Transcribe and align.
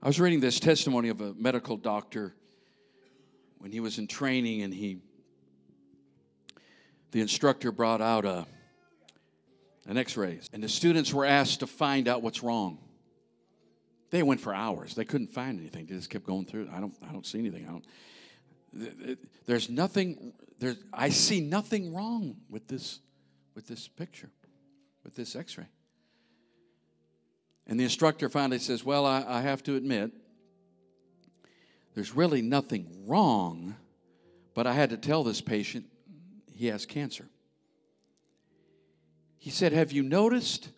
I 0.00 0.06
was 0.06 0.20
reading 0.20 0.38
this 0.38 0.60
testimony 0.60 1.08
of 1.08 1.20
a 1.20 1.34
medical 1.34 1.76
doctor 1.76 2.32
when 3.58 3.72
he 3.72 3.80
was 3.80 3.98
in 3.98 4.06
training 4.06 4.62
and 4.62 4.72
he 4.72 5.00
the 7.10 7.20
instructor 7.20 7.72
brought 7.72 8.00
out 8.00 8.24
a 8.24 8.46
an 9.86 9.96
x-rays 9.96 10.48
and 10.52 10.62
the 10.62 10.68
students 10.68 11.12
were 11.12 11.24
asked 11.24 11.60
to 11.60 11.66
find 11.66 12.06
out 12.06 12.22
what's 12.22 12.44
wrong. 12.44 12.78
They 14.10 14.22
went 14.22 14.40
for 14.40 14.54
hours. 14.54 14.94
They 14.94 15.04
couldn't 15.04 15.32
find 15.32 15.58
anything. 15.58 15.86
They 15.86 15.96
just 15.96 16.10
kept 16.10 16.24
going 16.24 16.44
through 16.44 16.70
i 16.72 16.78
don't 16.78 16.94
i 17.08 17.12
don't 17.12 17.26
see 17.26 17.40
anything. 17.40 17.66
I 17.66 17.72
don't 17.72 19.18
there's 19.46 19.68
nothing 19.68 20.32
there's 20.60 20.76
i 20.92 21.08
see 21.08 21.40
nothing 21.40 21.92
wrong 21.92 22.36
with 22.48 22.68
this 22.68 23.00
with 23.56 23.66
this 23.66 23.88
picture 23.88 24.30
with 25.02 25.16
this 25.16 25.34
x-ray 25.34 25.66
and 27.68 27.78
the 27.78 27.84
instructor 27.84 28.30
finally 28.30 28.58
says, 28.58 28.82
Well, 28.82 29.04
I, 29.04 29.24
I 29.28 29.40
have 29.42 29.62
to 29.64 29.76
admit, 29.76 30.10
there's 31.94 32.14
really 32.14 32.42
nothing 32.42 33.04
wrong, 33.06 33.76
but 34.54 34.66
I 34.66 34.72
had 34.72 34.90
to 34.90 34.96
tell 34.96 35.22
this 35.22 35.40
patient 35.40 35.84
he 36.54 36.68
has 36.68 36.86
cancer. 36.86 37.28
He 39.36 39.50
said, 39.50 39.72
Have 39.72 39.92
you 39.92 40.02
noticed 40.02 40.70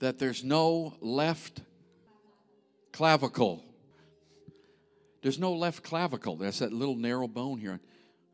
that 0.00 0.18
there's 0.18 0.42
no 0.42 0.94
left 1.00 1.60
clavicle? 2.92 3.62
There's 5.20 5.38
no 5.38 5.52
left 5.52 5.84
clavicle. 5.84 6.36
That's 6.36 6.58
that 6.60 6.72
little 6.72 6.96
narrow 6.96 7.28
bone 7.28 7.58
here. 7.58 7.78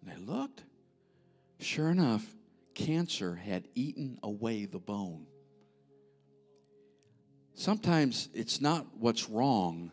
And 0.01 0.10
they 0.10 0.16
looked. 0.16 0.62
Sure 1.60 1.91
enough, 1.91 2.24
cancer 2.74 3.35
had 3.35 3.66
eaten 3.74 4.19
away 4.23 4.65
the 4.65 4.79
bone. 4.79 5.27
Sometimes 7.59 8.29
it's 8.35 8.61
not 8.61 8.87
what's 9.01 9.29
wrong, 9.29 9.91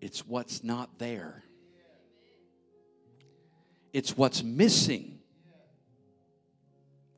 it's 0.00 0.24
what's 0.24 0.62
not 0.62 1.00
there. 1.00 1.42
It's 3.92 4.16
what's 4.16 4.44
missing 4.44 5.18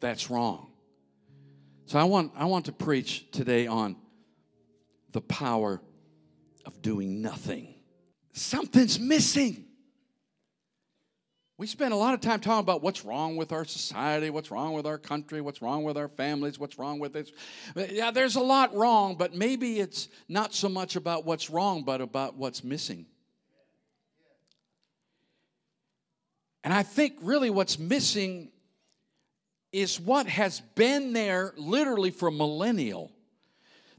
that's 0.01 0.31
wrong. 0.31 0.73
So 1.85 1.99
I 1.99 2.05
want, 2.05 2.33
I 2.35 2.47
want 2.47 2.65
to 2.65 2.73
preach 2.73 3.31
today 3.33 3.67
on 3.67 3.97
the 5.11 5.21
power 5.21 5.83
of 6.65 6.81
doing 6.81 7.21
nothing. 7.21 7.75
Something's 8.33 8.99
missing. 8.99 9.67
We 11.63 11.69
spend 11.69 11.95
a 11.95 11.97
lot 11.97 12.13
of 12.13 12.21
time 12.21 12.41
talking 12.41 12.59
about 12.59 12.83
what's 12.83 13.05
wrong 13.05 13.37
with 13.37 13.53
our 13.53 13.65
society, 13.65 14.31
what's 14.31 14.51
wrong 14.51 14.73
with 14.73 14.85
our 14.85 14.99
country, 14.99 15.41
what's 15.41 15.63
wrong 15.63 15.85
with 15.85 15.97
our 15.97 16.09
families, 16.09 16.59
what's 16.59 16.77
wrong 16.77 16.99
with 16.99 17.13
this. 17.13 17.31
Yeah, 17.77 18.11
there's 18.11 18.35
a 18.35 18.41
lot 18.41 18.75
wrong, 18.75 19.15
but 19.15 19.33
maybe 19.33 19.79
it's 19.79 20.09
not 20.29 20.55
so 20.55 20.69
much 20.69 20.97
about 20.97 21.25
what's 21.25 21.51
wrong, 21.51 21.85
but 21.85 22.01
about 22.01 22.35
what's 22.35 22.65
missing. 22.65 23.07
And 26.65 26.75
I 26.75 26.83
think 26.83 27.19
really 27.23 27.49
what's 27.49 27.79
missing 27.79 28.51
is 29.71 30.01
what 30.01 30.27
has 30.27 30.59
been 30.75 31.13
there 31.13 31.55
literally 31.57 32.11
for 32.11 32.33
millennial. 32.33 33.13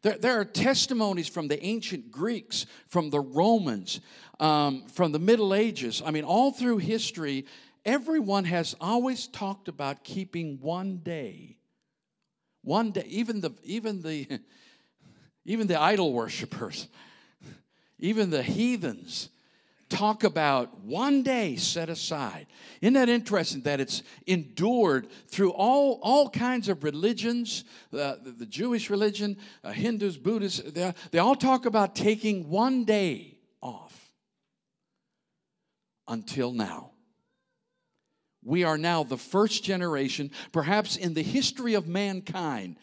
There, 0.04 0.18
there 0.18 0.40
are 0.40 0.46
testimonies 0.46 1.28
from 1.28 1.48
the 1.48 1.64
ancient 1.66 2.12
Greeks, 2.12 2.66
from 2.88 3.09
the 3.09 3.22
Romans, 3.22 4.02
um, 4.40 4.86
from 4.88 5.14
the 5.14 5.20
Middle 5.20 5.54
Ages. 5.54 6.02
I 6.06 6.12
mean, 6.12 6.26
all 6.26 6.52
through 6.52 6.80
history, 6.80 7.45
everyone 7.86 8.44
has 8.44 8.76
always 8.80 9.28
talked 9.28 9.70
about 9.70 10.04
keeping 10.04 10.60
one 10.62 10.98
day. 10.98 11.58
One 12.64 12.92
day, 12.92 13.06
even 13.08 13.42
the 13.42 13.52
even 13.64 14.02
the 14.02 14.28
even 15.45 15.68
the 15.68 15.80
idol 15.80 16.14
worshippers, 16.14 16.88
even 18.00 18.30
the 18.30 18.44
heathens 18.44 19.30
talk 19.94 20.23
about 20.23 20.80
one 20.80 21.22
day 21.22 21.55
set 21.55 21.88
aside. 21.88 22.47
Isn't 22.81 22.95
that 22.95 23.09
interesting 23.09 23.61
that 23.61 23.80
it's 23.80 24.02
endured 24.25 25.08
through 25.27 25.52
all, 25.52 25.99
all 26.02 26.30
kinds 26.30 26.67
of 26.67 26.83
religions, 26.83 27.64
uh, 27.93 28.15
the, 28.23 28.33
the, 28.39 28.45
Jewish 28.48 28.89
religion, 28.89 29.37
uh, 29.64 29.71
Hindus, 29.71 30.17
Buddhists, 30.17 30.59
they, 30.71 30.93
they 31.11 31.20
all 31.20 31.36
talk 31.36 31.67
about 31.67 31.95
taking 31.95 32.49
one 32.49 32.86
day 32.86 33.37
off 33.61 34.11
until 36.08 36.52
now. 36.52 36.89
We 38.43 38.64
are 38.64 38.77
now 38.77 39.03
the 39.03 39.17
first 39.17 39.64
generation, 39.64 40.32
perhaps 40.52 40.95
in 40.95 41.14
the 41.14 41.21
history 41.21 41.76
of 41.76 41.87
mankind, 41.87 42.77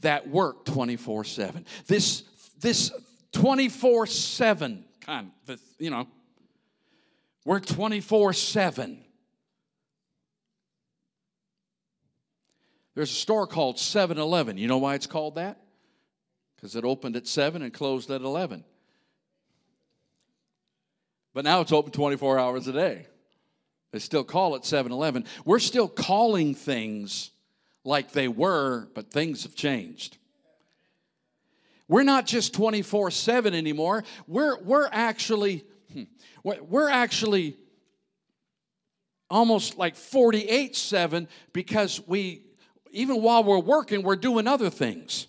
that 0.00 0.28
work 0.28 0.64
24 0.66 1.24
7. 1.24 1.64
This, 1.86 2.24
this 2.58 2.90
24 3.32 4.06
7 4.06 4.84
kind 5.00 5.30
of, 5.48 5.60
you 5.78 5.90
know, 5.90 6.08
we're 7.46 7.60
24 7.60 8.32
7. 8.32 8.98
There's 12.94 13.10
a 13.10 13.14
store 13.14 13.46
called 13.46 13.78
7 13.78 14.18
Eleven. 14.18 14.58
You 14.58 14.66
know 14.68 14.78
why 14.78 14.96
it's 14.96 15.06
called 15.06 15.36
that? 15.36 15.60
Because 16.56 16.74
it 16.74 16.84
opened 16.84 17.14
at 17.14 17.26
7 17.26 17.62
and 17.62 17.72
closed 17.72 18.10
at 18.10 18.22
11. 18.22 18.64
But 21.34 21.44
now 21.44 21.60
it's 21.60 21.72
open 21.72 21.92
24 21.92 22.38
hours 22.38 22.66
a 22.66 22.72
day. 22.72 23.06
They 23.92 24.00
still 24.00 24.24
call 24.24 24.56
it 24.56 24.64
7 24.64 24.90
Eleven. 24.90 25.24
We're 25.44 25.60
still 25.60 25.88
calling 25.88 26.54
things 26.54 27.30
like 27.84 28.10
they 28.10 28.26
were, 28.26 28.88
but 28.94 29.12
things 29.12 29.44
have 29.44 29.54
changed. 29.54 30.18
We're 31.86 32.02
not 32.02 32.26
just 32.26 32.54
24 32.54 33.12
7 33.12 33.54
anymore. 33.54 34.02
We're, 34.26 34.58
we're 34.64 34.88
actually 34.90 35.64
Hmm. 35.96 36.02
we're 36.44 36.90
actually 36.90 37.56
almost 39.30 39.78
like 39.78 39.96
48 39.96 40.76
7 40.76 41.28
because 41.52 42.06
we, 42.06 42.42
even 42.90 43.22
while 43.22 43.42
we're 43.44 43.58
working, 43.58 44.02
we're 44.02 44.16
doing 44.16 44.46
other 44.46 44.68
things. 44.68 45.26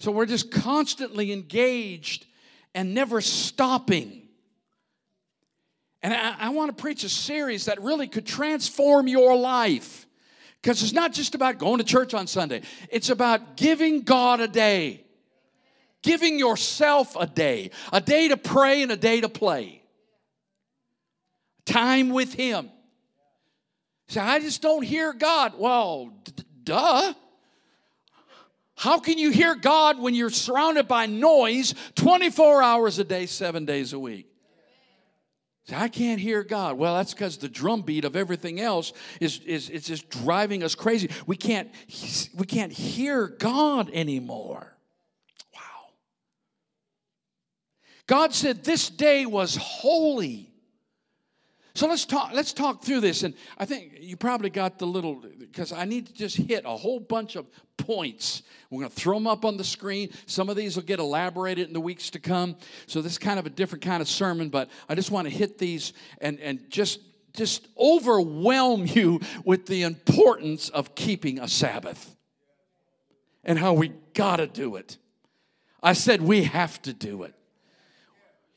So 0.00 0.10
we're 0.10 0.26
just 0.26 0.50
constantly 0.50 1.32
engaged 1.32 2.26
and 2.74 2.92
never 2.92 3.20
stopping. 3.20 4.22
And 6.02 6.12
I, 6.12 6.34
I 6.38 6.48
want 6.48 6.76
to 6.76 6.82
preach 6.82 7.04
a 7.04 7.08
series 7.08 7.66
that 7.66 7.80
really 7.80 8.08
could 8.08 8.26
transform 8.26 9.06
your 9.06 9.36
life. 9.36 10.06
Because 10.60 10.82
it's 10.82 10.92
not 10.92 11.12
just 11.12 11.34
about 11.34 11.58
going 11.58 11.78
to 11.78 11.84
church 11.84 12.14
on 12.14 12.26
Sunday, 12.26 12.62
it's 12.90 13.10
about 13.10 13.56
giving 13.56 14.00
God 14.00 14.40
a 14.40 14.48
day 14.48 15.03
giving 16.04 16.38
yourself 16.38 17.16
a 17.18 17.26
day, 17.26 17.70
a 17.92 18.00
day 18.00 18.28
to 18.28 18.36
pray 18.36 18.82
and 18.82 18.92
a 18.92 18.96
day 18.96 19.20
to 19.20 19.28
play. 19.28 19.82
Time 21.64 22.10
with 22.10 22.34
Him. 22.34 22.70
Say, 24.06 24.20
I 24.20 24.38
just 24.38 24.62
don't 24.62 24.82
hear 24.82 25.12
God. 25.12 25.54
Well, 25.58 26.12
d- 26.22 26.44
duh. 26.62 27.14
How 28.76 28.98
can 28.98 29.18
you 29.18 29.30
hear 29.30 29.54
God 29.54 29.98
when 29.98 30.14
you're 30.14 30.30
surrounded 30.30 30.86
by 30.86 31.06
noise 31.06 31.74
24 31.94 32.62
hours 32.62 32.98
a 32.98 33.04
day, 33.04 33.26
seven 33.26 33.64
days 33.64 33.92
a 33.92 33.98
week? 33.98 34.28
Say, 35.64 35.76
I 35.76 35.88
can't 35.88 36.20
hear 36.20 36.44
God. 36.44 36.76
Well, 36.76 36.96
that's 36.96 37.14
because 37.14 37.38
the 37.38 37.48
drumbeat 37.48 38.04
of 38.04 38.14
everything 38.14 38.60
else 38.60 38.92
is, 39.20 39.40
is, 39.46 39.70
is 39.70 39.84
just 39.84 40.10
driving 40.10 40.62
us 40.62 40.74
crazy. 40.74 41.08
We 41.26 41.36
can't, 41.36 41.70
we 42.34 42.44
can't 42.44 42.72
hear 42.72 43.28
God 43.28 43.90
anymore. 43.94 44.73
God 48.06 48.34
said 48.34 48.64
this 48.64 48.90
day 48.90 49.26
was 49.26 49.56
holy. 49.56 50.50
So 51.76 51.88
let's 51.88 52.04
talk 52.04 52.30
let's 52.32 52.52
talk 52.52 52.84
through 52.84 53.00
this 53.00 53.24
and 53.24 53.34
I 53.58 53.64
think 53.64 53.94
you 53.98 54.16
probably 54.16 54.50
got 54.50 54.78
the 54.78 54.86
little 54.86 55.20
because 55.40 55.72
I 55.72 55.84
need 55.84 56.06
to 56.06 56.12
just 56.12 56.36
hit 56.36 56.64
a 56.64 56.76
whole 56.76 57.00
bunch 57.00 57.34
of 57.34 57.46
points. 57.76 58.42
We're 58.70 58.80
going 58.80 58.90
to 58.90 58.96
throw 58.96 59.14
them 59.14 59.26
up 59.26 59.44
on 59.44 59.56
the 59.56 59.64
screen. 59.64 60.10
Some 60.26 60.48
of 60.48 60.54
these 60.54 60.76
will 60.76 60.84
get 60.84 61.00
elaborated 61.00 61.66
in 61.66 61.72
the 61.72 61.80
weeks 61.80 62.10
to 62.10 62.20
come. 62.20 62.56
So 62.86 63.02
this 63.02 63.12
is 63.12 63.18
kind 63.18 63.40
of 63.40 63.46
a 63.46 63.50
different 63.50 63.82
kind 63.82 64.00
of 64.00 64.08
sermon, 64.08 64.50
but 64.50 64.70
I 64.88 64.94
just 64.94 65.10
want 65.10 65.26
to 65.26 65.34
hit 65.34 65.58
these 65.58 65.94
and 66.20 66.38
and 66.38 66.60
just 66.70 67.00
just 67.32 67.66
overwhelm 67.76 68.86
you 68.94 69.20
with 69.44 69.66
the 69.66 69.82
importance 69.82 70.68
of 70.68 70.94
keeping 70.94 71.40
a 71.40 71.48
Sabbath 71.48 72.14
and 73.42 73.58
how 73.58 73.72
we 73.72 73.92
got 74.14 74.36
to 74.36 74.46
do 74.46 74.76
it. 74.76 74.96
I 75.82 75.92
said 75.94 76.22
we 76.22 76.44
have 76.44 76.80
to 76.82 76.92
do 76.92 77.24
it. 77.24 77.34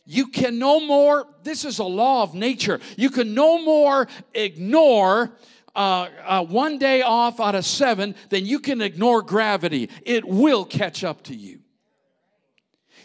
You 0.09 0.27
can 0.27 0.57
no 0.57 0.79
more, 0.79 1.27
this 1.43 1.65
is 1.65 1.79
a 1.79 1.83
law 1.83 2.23
of 2.23 2.33
nature, 2.33 2.79
you 2.95 3.09
can 3.09 3.33
no 3.33 3.61
more 3.61 4.07
ignore 4.33 5.33
uh, 5.75 6.07
uh, 6.25 6.45
one 6.45 6.79
day 6.79 7.01
off 7.01 7.41
out 7.41 7.55
of 7.55 7.65
seven 7.65 8.15
than 8.29 8.45
you 8.45 8.59
can 8.59 8.81
ignore 8.81 9.21
gravity. 9.21 9.89
It 10.03 10.25
will 10.25 10.63
catch 10.63 11.03
up 11.03 11.23
to 11.23 11.35
you. 11.35 11.59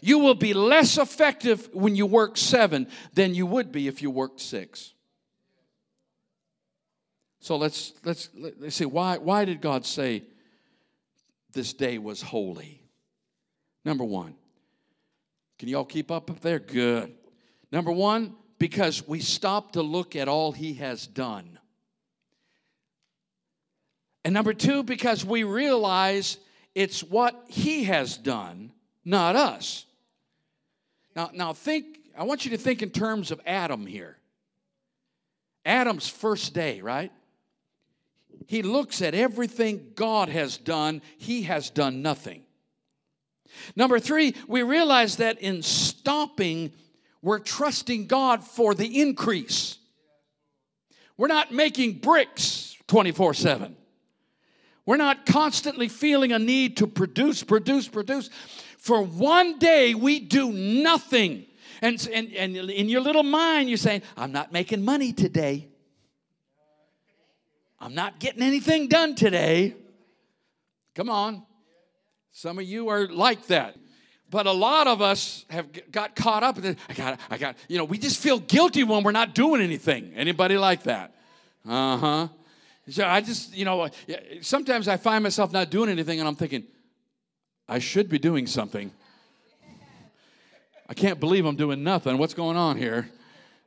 You 0.01 0.21
will 0.21 0.37
be 0.37 0.55
less 0.55 0.97
effective 0.97 1.69
when 1.75 1.97
you 1.97 2.07
work 2.07 2.37
seven 2.37 2.87
than 3.15 3.35
you 3.35 3.47
would 3.47 3.73
be 3.73 3.89
if 3.89 4.01
you 4.01 4.11
worked 4.11 4.41
six. 4.41 4.95
So 7.41 7.57
let's 7.57 7.93
let's 8.05 8.31
let's 8.37 8.77
see 8.77 8.85
why 8.85 9.19
why 9.19 9.45
did 9.45 9.61
God 9.61 9.85
say 9.85 10.23
this 11.53 11.73
day 11.73 11.99
was 11.99 12.23
holy? 12.23 12.81
Number 13.85 14.05
one, 14.05 14.35
Can 15.63 15.69
y'all 15.69 15.85
keep 15.85 16.11
up 16.11 16.29
up 16.29 16.41
there? 16.41 16.59
Good. 16.59 17.15
Number 17.71 17.93
one, 17.93 18.35
because 18.59 19.07
we 19.07 19.21
stop 19.21 19.75
to 19.75 19.83
look 19.83 20.17
at 20.17 20.27
all 20.27 20.51
he 20.51 20.75
has 20.75 21.07
done. 21.07 21.57
And 24.25 24.35
number 24.35 24.55
two, 24.55 24.83
because 24.83 25.25
we 25.25 25.45
realize 25.45 26.39
it's 26.75 27.05
what 27.05 27.45
he 27.47 27.85
has 27.85 28.17
done, 28.17 28.73
not 29.05 29.37
us. 29.37 29.87
Now, 31.15 31.31
now 31.33 31.53
think, 31.53 31.97
I 32.19 32.25
want 32.25 32.45
you 32.45 32.51
to 32.51 32.59
think 32.59 32.83
in 32.83 32.91
terms 32.91 33.31
of 33.31 33.41
Adam 33.47 33.87
here. 33.87 34.19
Adam's 35.65 36.09
first 36.09 36.55
day, 36.55 36.81
right? 36.81 37.13
He 38.49 38.63
looks 38.63 39.01
at 39.01 39.15
everything 39.15 39.93
God 39.95 40.29
has 40.29 40.57
done, 40.57 41.03
he 41.19 41.43
has 41.43 41.71
done 41.71 42.03
nothing. 42.03 42.42
Number 43.77 43.99
three, 43.99 44.35
we 44.47 44.63
realize 44.63 45.17
that 45.17 45.41
in 45.41 45.63
stopping, 45.63 46.73
we're 47.21 47.39
trusting 47.39 48.07
God 48.07 48.45
for 48.45 48.75
the 48.75 49.01
increase. 49.01 49.79
We're 51.17 51.29
not 51.29 51.53
making 51.53 51.99
bricks 51.99 52.77
24 52.89 53.35
7. 53.35 53.77
We're 54.85 54.97
not 54.97 55.27
constantly 55.27 55.89
feeling 55.89 56.33
a 56.33 56.39
need 56.39 56.79
to 56.79 56.87
produce, 56.87 57.45
produce, 57.45 57.87
produce. 57.87 58.31
For 58.79 59.03
one 59.03 59.59
day, 59.59 59.95
we 59.95 60.19
do 60.19 60.51
nothing. 60.53 61.47
And, 61.81 62.09
and, 62.13 62.33
and 62.33 62.57
in 62.57 62.89
your 62.89 63.01
little 63.01 63.23
mind, 63.23 63.69
you're 63.69 63.79
saying, 63.79 64.03
I'm 64.17 64.33
not 64.33 64.53
making 64.53 64.85
money 64.85 65.13
today. 65.13 65.69
I'm 67.81 67.95
not 67.95 68.19
getting 68.19 68.43
anything 68.43 68.89
done 68.89 69.15
today. 69.15 69.75
Come 70.95 71.09
on. 71.09 71.45
Some 72.33 72.59
of 72.59 72.65
you 72.65 72.89
are 72.89 73.07
like 73.07 73.47
that. 73.49 73.77
But 74.31 74.47
a 74.47 74.53
lot 74.53 74.87
of 74.87 75.03
us 75.03 75.45
have 75.51 75.69
got 75.93 76.17
caught 76.17 76.43
up 76.43 76.57
in 76.57 76.65
it. 76.65 76.79
I 76.89 76.95
got, 76.95 77.21
I 77.31 77.37
got, 77.37 77.57
you 77.69 77.77
know, 77.77 77.85
we 77.85 77.99
just 77.99 78.21
feel 78.21 78.39
guilty 78.39 78.83
when 78.83 79.03
we're 79.03 79.13
not 79.13 79.35
doing 79.35 79.61
anything. 79.61 80.15
Anybody 80.17 80.57
like 80.57 80.85
that? 80.85 81.15
Uh 81.69 81.97
huh. 81.99 82.29
So 82.89 83.07
I 83.07 83.21
just, 83.21 83.55
you 83.55 83.67
know, 83.67 83.89
sometimes 84.41 84.89
I 84.89 84.97
find 84.97 85.23
myself 85.23 85.53
not 85.53 85.71
doing 85.71 85.91
anything 85.91 86.19
and 86.19 86.27
I'm 86.27 86.35
thinking, 86.35 86.65
I 87.69 87.79
should 87.79 88.09
be 88.09 88.19
doing 88.19 88.47
something. 88.47 88.91
I 90.89 90.95
can't 90.95 91.21
believe 91.21 91.45
I'm 91.45 91.57
doing 91.57 91.85
nothing. 91.85 92.19
What's 92.19 92.35
going 92.35 92.57
on 92.57 92.77
here? 92.79 93.09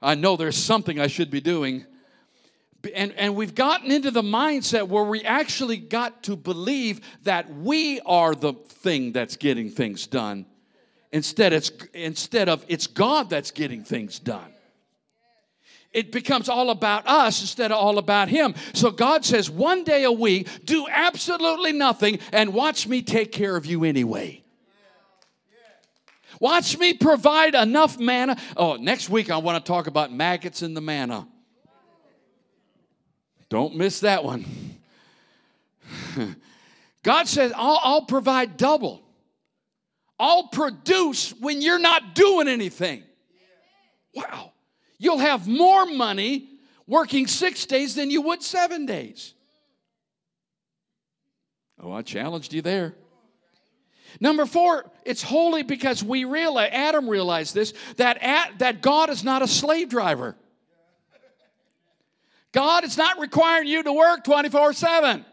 I 0.01 0.15
know 0.15 0.35
there's 0.35 0.57
something 0.57 1.00
I 1.00 1.07
should 1.07 1.29
be 1.29 1.41
doing 1.41 1.85
and, 2.93 3.13
and 3.13 3.35
we've 3.35 3.55
gotten 3.55 3.91
into 3.91 4.11
the 4.11 4.21
mindset 4.21 4.87
where 4.87 5.03
we 5.03 5.23
actually 5.23 5.77
got 5.77 6.23
to 6.23 6.35
believe 6.35 7.01
that 7.23 7.53
we 7.53 7.99
are 8.01 8.35
the 8.35 8.53
thing 8.53 9.11
that's 9.11 9.37
getting 9.37 9.69
things 9.69 10.07
done 10.07 10.45
instead, 11.15 11.53
it's, 11.53 11.71
instead 11.93 12.49
of 12.49 12.65
it's 12.67 12.87
God 12.87 13.29
that's 13.29 13.51
getting 13.51 13.83
things 13.83 14.19
done. 14.19 14.51
It 15.93 16.11
becomes 16.11 16.49
all 16.49 16.71
about 16.71 17.07
us 17.07 17.39
instead 17.39 17.71
of 17.71 17.77
all 17.77 17.97
about 17.97 18.27
Him. 18.27 18.53
So 18.73 18.91
God 18.91 19.23
says, 19.23 19.49
one 19.49 19.85
day 19.85 20.03
a 20.03 20.11
week, 20.11 20.65
do 20.65 20.85
absolutely 20.91 21.71
nothing 21.71 22.19
and 22.33 22.53
watch 22.53 22.85
me 22.85 23.01
take 23.01 23.31
care 23.31 23.55
of 23.55 23.65
you 23.65 23.85
anyway. 23.85 24.43
Watch 26.41 26.77
me 26.77 26.93
provide 26.93 27.55
enough 27.55 27.97
manna. 27.97 28.35
Oh, 28.57 28.75
next 28.75 29.09
week 29.09 29.31
I 29.31 29.37
want 29.37 29.63
to 29.63 29.65
talk 29.65 29.87
about 29.87 30.11
maggots 30.11 30.63
in 30.63 30.73
the 30.73 30.81
manna. 30.81 31.25
Don't 33.56 33.78
miss 33.78 34.02
that 34.02 34.25
one. 34.25 34.44
God 37.04 37.25
says, 37.25 37.54
I'll, 37.56 37.80
I'll, 37.81 38.02
provide 38.02 38.57
double. 38.57 39.02
I'll 40.19 40.50
produce 40.50 41.34
when 41.40 41.62
you're 41.62 41.80
not 41.80 42.16
doing 42.16 42.50
anything. 42.50 43.04
Wow. 44.13 44.52
You'll 44.98 45.19
have 45.19 45.48
more 45.48 45.86
money 45.86 46.50
working 46.86 47.28
six 47.28 47.66
days 47.66 47.96
than 47.96 48.12
you 48.12 48.24
would 48.24 48.44
seven 48.44 48.86
days. 48.86 49.34
Oh, 51.81 51.94
I 51.94 52.02
challenged 52.02 52.52
you 52.52 52.62
there. 52.62 52.94
Number 54.19 54.46
four, 54.46 54.92
it's 55.06 55.24
holy 55.24 55.63
because 55.63 56.04
we 56.04 56.25
realize, 56.25 56.72
Adam 56.74 57.10
realized 57.10 57.56
this, 57.56 57.74
that, 57.96 58.22
at, 58.22 58.60
that 58.60 58.81
God 58.81 59.10
is 59.10 59.24
not 59.24 59.42
a 59.42 59.48
slave 59.48 59.88
driver. 59.88 60.36
God 62.56 62.86
is 62.86 62.98
not 62.98 63.19
requiring 63.19 63.68
you 63.68 63.84
to 63.84 63.92
work 63.92 64.24
24 64.24 64.72
7. 64.72 65.25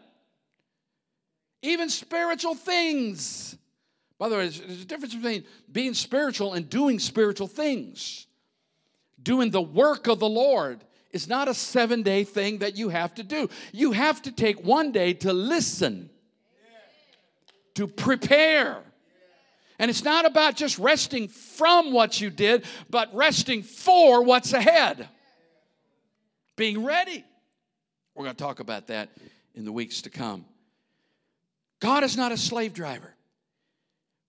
Even 1.61 1.89
spiritual 1.89 2.53
things. 2.53 3.57
By 4.19 4.27
the 4.27 4.35
way, 4.35 4.49
there's 4.49 4.81
a 4.81 4.85
difference 4.85 5.15
between 5.15 5.45
being 5.71 5.93
spiritual 5.93 6.51
and 6.53 6.69
doing 6.69 6.99
spiritual 6.99 7.47
things. 7.47 8.27
Doing 9.21 9.51
the 9.51 9.61
work 9.61 10.07
of 10.07 10.19
the 10.19 10.27
Lord 10.27 10.83
is 11.11 11.29
not 11.29 11.47
a 11.47 11.53
seven 11.53 12.03
day 12.03 12.25
thing 12.25 12.57
that 12.57 12.75
you 12.75 12.89
have 12.89 13.15
to 13.15 13.23
do. 13.23 13.49
You 13.71 13.93
have 13.93 14.21
to 14.23 14.31
take 14.33 14.61
one 14.61 14.91
day 14.91 15.13
to 15.13 15.31
listen, 15.31 16.09
to 17.75 17.87
prepare. 17.87 18.79
And 19.79 19.89
it's 19.89 20.03
not 20.03 20.25
about 20.25 20.57
just 20.57 20.77
resting 20.77 21.29
from 21.29 21.93
what 21.93 22.19
you 22.19 22.29
did, 22.29 22.65
but 22.89 23.15
resting 23.15 23.63
for 23.63 24.23
what's 24.23 24.51
ahead 24.51 25.07
being 26.55 26.83
ready. 26.83 27.23
We're 28.15 28.25
going 28.25 28.35
to 28.35 28.43
talk 28.43 28.59
about 28.59 28.87
that 28.87 29.09
in 29.55 29.65
the 29.65 29.71
weeks 29.71 30.03
to 30.03 30.09
come. 30.09 30.45
God 31.79 32.03
is 32.03 32.15
not 32.15 32.31
a 32.31 32.37
slave 32.37 32.73
driver. 32.73 33.13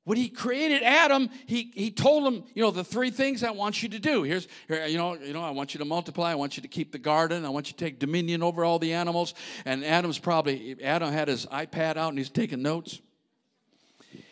When 0.05 0.19
he 0.19 0.29
created 0.29 0.83
Adam, 0.83 1.31
he, 1.47 1.71
he 1.75 1.91
told 1.91 2.31
him, 2.31 2.45
you 2.55 2.63
know, 2.63 2.71
the 2.71 2.85
three 2.85 3.11
things 3.11 3.43
I 3.43 3.53
want 3.53 3.83
you 3.83 3.89
to 3.91 3.99
do. 3.99 4.23
Here's, 4.23 4.49
here, 4.69 4.85
you 4.87 4.99
know, 4.99 5.15
you 5.15 5.33
know, 5.33 5.43
I 5.43 5.51
want 5.51 5.73
you 5.73 5.79
to 5.79 5.87
multiply. 5.87 6.31
I 6.31 6.35
want 6.35 6.59
you 6.59 6.63
to 6.63 6.69
keep 6.69 6.93
the 6.93 6.99
garden. 6.99 7.47
I 7.47 7.49
want 7.49 7.69
you 7.69 7.73
to 7.73 7.85
take 7.85 7.99
dominion 8.01 8.43
over 8.43 8.65
all 8.65 8.79
the 8.79 8.93
animals. 8.93 9.33
And 9.65 9.83
Adam's 9.83 10.19
probably, 10.19 10.77
Adam 10.83 11.11
had 11.11 11.29
his 11.29 11.47
iPad 11.47 11.97
out 11.97 12.11
and 12.11 12.19
he's 12.19 12.29
taking 12.29 12.61
notes. 12.61 13.01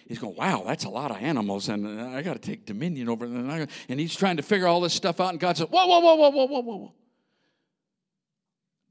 He's 0.07 0.19
going, 0.19 0.37
wow, 0.37 0.63
that's 0.67 0.85
a 0.85 0.91
lot 0.91 1.11
of 1.11 1.17
animals, 1.19 1.71
and 1.71 1.99
I 1.99 2.21
got 2.21 2.35
to 2.35 2.39
take 2.39 2.67
dominion 2.67 3.09
over 3.09 3.27
them. 3.27 3.67
And 3.89 3.99
he's 3.99 4.15
trying 4.15 4.37
to 4.37 4.43
figure 4.43 4.67
all 4.67 4.83
this 4.83 4.93
stuff 4.93 5.21
out. 5.21 5.31
And 5.31 5.41
God 5.41 5.57
said, 5.57 5.69
whoa, 5.71 5.87
whoa, 5.87 6.01
whoa, 6.01 6.15
whoa, 6.17 6.29
whoa, 6.29 6.45
whoa, 6.45 6.61
whoa. 6.61 6.93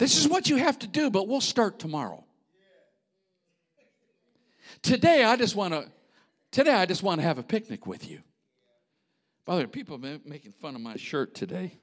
This 0.02 0.18
is 0.18 0.28
what 0.28 0.50
you 0.50 0.56
have 0.56 0.80
to 0.80 0.88
do, 0.88 1.12
but 1.12 1.28
we'll 1.28 1.42
start 1.42 1.78
tomorrow. 1.78 2.24
Today, 4.82 5.24
I 5.24 5.36
just 5.36 5.56
want 5.56 5.76
to. 5.76 5.92
Today, 6.50 6.74
I 6.74 6.88
just 6.88 7.04
want 7.04 7.22
to 7.22 7.24
have 7.24 7.38
a 7.38 7.44
picnic 7.44 7.86
with 7.86 8.10
you. 8.10 8.24
By 9.46 9.58
the 9.58 9.62
way, 9.62 9.68
people 9.68 10.00
have 10.02 10.26
making 10.26 10.54
fun 10.54 10.74
of 10.74 10.82
my 10.82 10.96
shirt 10.96 11.36
today. 11.36 11.78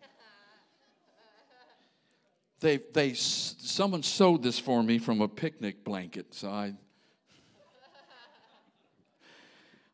They, 2.58 2.80
they, 2.92 3.12
someone 3.14 4.02
sewed 4.02 4.42
this 4.42 4.58
for 4.58 4.82
me 4.82 4.98
from 4.98 5.20
a 5.20 5.28
picnic 5.28 5.84
blanket, 5.84 6.34
so 6.34 6.50
I, 6.50 6.74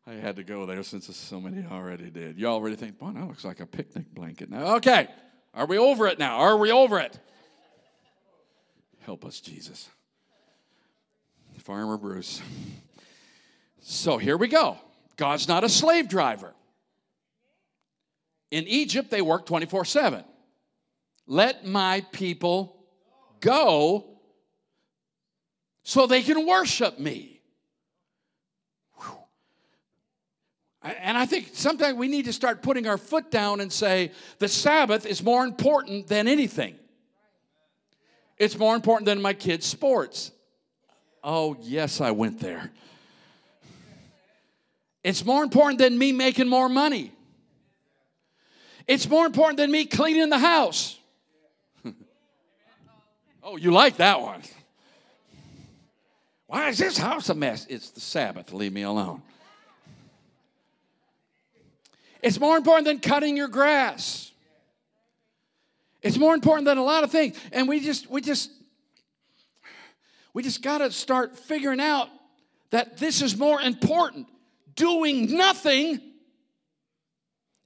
I 0.07 0.13
had 0.13 0.37
to 0.37 0.43
go 0.43 0.65
there 0.65 0.81
since 0.81 1.15
so 1.15 1.39
many 1.39 1.63
already 1.63 2.09
did. 2.09 2.39
You 2.39 2.47
already 2.47 2.75
think, 2.75 2.97
boy, 2.97 3.11
that 3.11 3.27
looks 3.27 3.45
like 3.45 3.59
a 3.59 3.67
picnic 3.67 4.11
blanket. 4.15 4.49
Now, 4.49 4.77
okay, 4.77 5.09
are 5.53 5.67
we 5.67 5.77
over 5.77 6.07
it 6.07 6.17
now? 6.17 6.37
Are 6.37 6.57
we 6.57 6.71
over 6.71 6.97
it? 6.99 7.19
Help 9.05 9.23
us, 9.23 9.39
Jesus. 9.39 9.87
Farmer 11.59 11.97
Bruce. 11.97 12.41
So 13.81 14.17
here 14.17 14.35
we 14.35 14.47
go. 14.47 14.77
God's 15.15 15.47
not 15.47 15.63
a 15.63 15.69
slave 15.69 16.09
driver. 16.09 16.53
In 18.49 18.65
Egypt, 18.67 19.11
they 19.11 19.21
work 19.21 19.45
24 19.45 19.85
7. 19.85 20.23
Let 21.27 21.65
my 21.65 22.03
people 22.11 22.77
go 23.41 24.05
so 25.83 26.07
they 26.07 26.23
can 26.23 26.47
worship 26.47 26.99
me. 26.99 27.41
And 30.83 31.17
I 31.17 31.25
think 31.25 31.49
sometimes 31.53 31.97
we 31.97 32.07
need 32.07 32.25
to 32.25 32.33
start 32.33 32.61
putting 32.61 32.87
our 32.87 32.97
foot 32.97 33.31
down 33.31 33.59
and 33.59 33.73
say 33.73 34.11
the 34.37 34.47
Sabbath 34.47 35.07
is 35.07 35.23
more 35.23 35.43
important 35.43 36.07
than 36.07 36.27
anything. 36.27 36.75
It's 38.37 38.57
more 38.57 38.75
important 38.75 39.05
than 39.05 39.21
my 39.21 39.33
kids' 39.33 39.65
sports. 39.65 40.31
Oh, 41.23 41.57
yes, 41.61 42.01
I 42.01 42.11
went 42.11 42.39
there. 42.39 42.71
It's 45.03 45.23
more 45.23 45.43
important 45.43 45.79
than 45.79 45.97
me 45.97 46.11
making 46.11 46.47
more 46.47 46.67
money. 46.67 47.11
It's 48.87 49.07
more 49.07 49.25
important 49.25 49.57
than 49.57 49.71
me 49.71 49.85
cleaning 49.85 50.29
the 50.29 50.37
house. 50.37 50.99
oh, 53.43 53.57
you 53.57 53.71
like 53.71 53.97
that 53.97 54.21
one. 54.21 54.41
Why 56.47 56.69
is 56.69 56.77
this 56.77 56.97
house 56.97 57.29
a 57.29 57.35
mess? 57.35 57.65
It's 57.69 57.89
the 57.89 57.99
Sabbath. 57.99 58.53
Leave 58.53 58.73
me 58.73 58.83
alone. 58.83 59.21
It's 62.21 62.39
more 62.39 62.57
important 62.57 62.85
than 62.85 62.99
cutting 62.99 63.37
your 63.37 63.47
grass. 63.47 64.31
It's 66.05 66.19
more 66.19 66.35
important 66.35 66.65
than 66.65 66.77
a 66.77 66.83
lot 66.83 67.03
of 67.03 67.09
things. 67.09 67.35
And 67.51 67.67
we 67.67 67.79
just, 67.79 68.07
we 68.11 68.21
just, 68.21 68.51
we 70.35 70.43
just 70.43 70.61
got 70.61 70.77
to 70.77 70.91
start 70.91 71.35
figuring 71.35 71.79
out 71.81 72.09
that 72.69 72.97
this 72.97 73.23
is 73.23 73.35
more 73.35 73.59
important. 73.59 74.27
Doing 74.75 75.35
nothing 75.35 75.99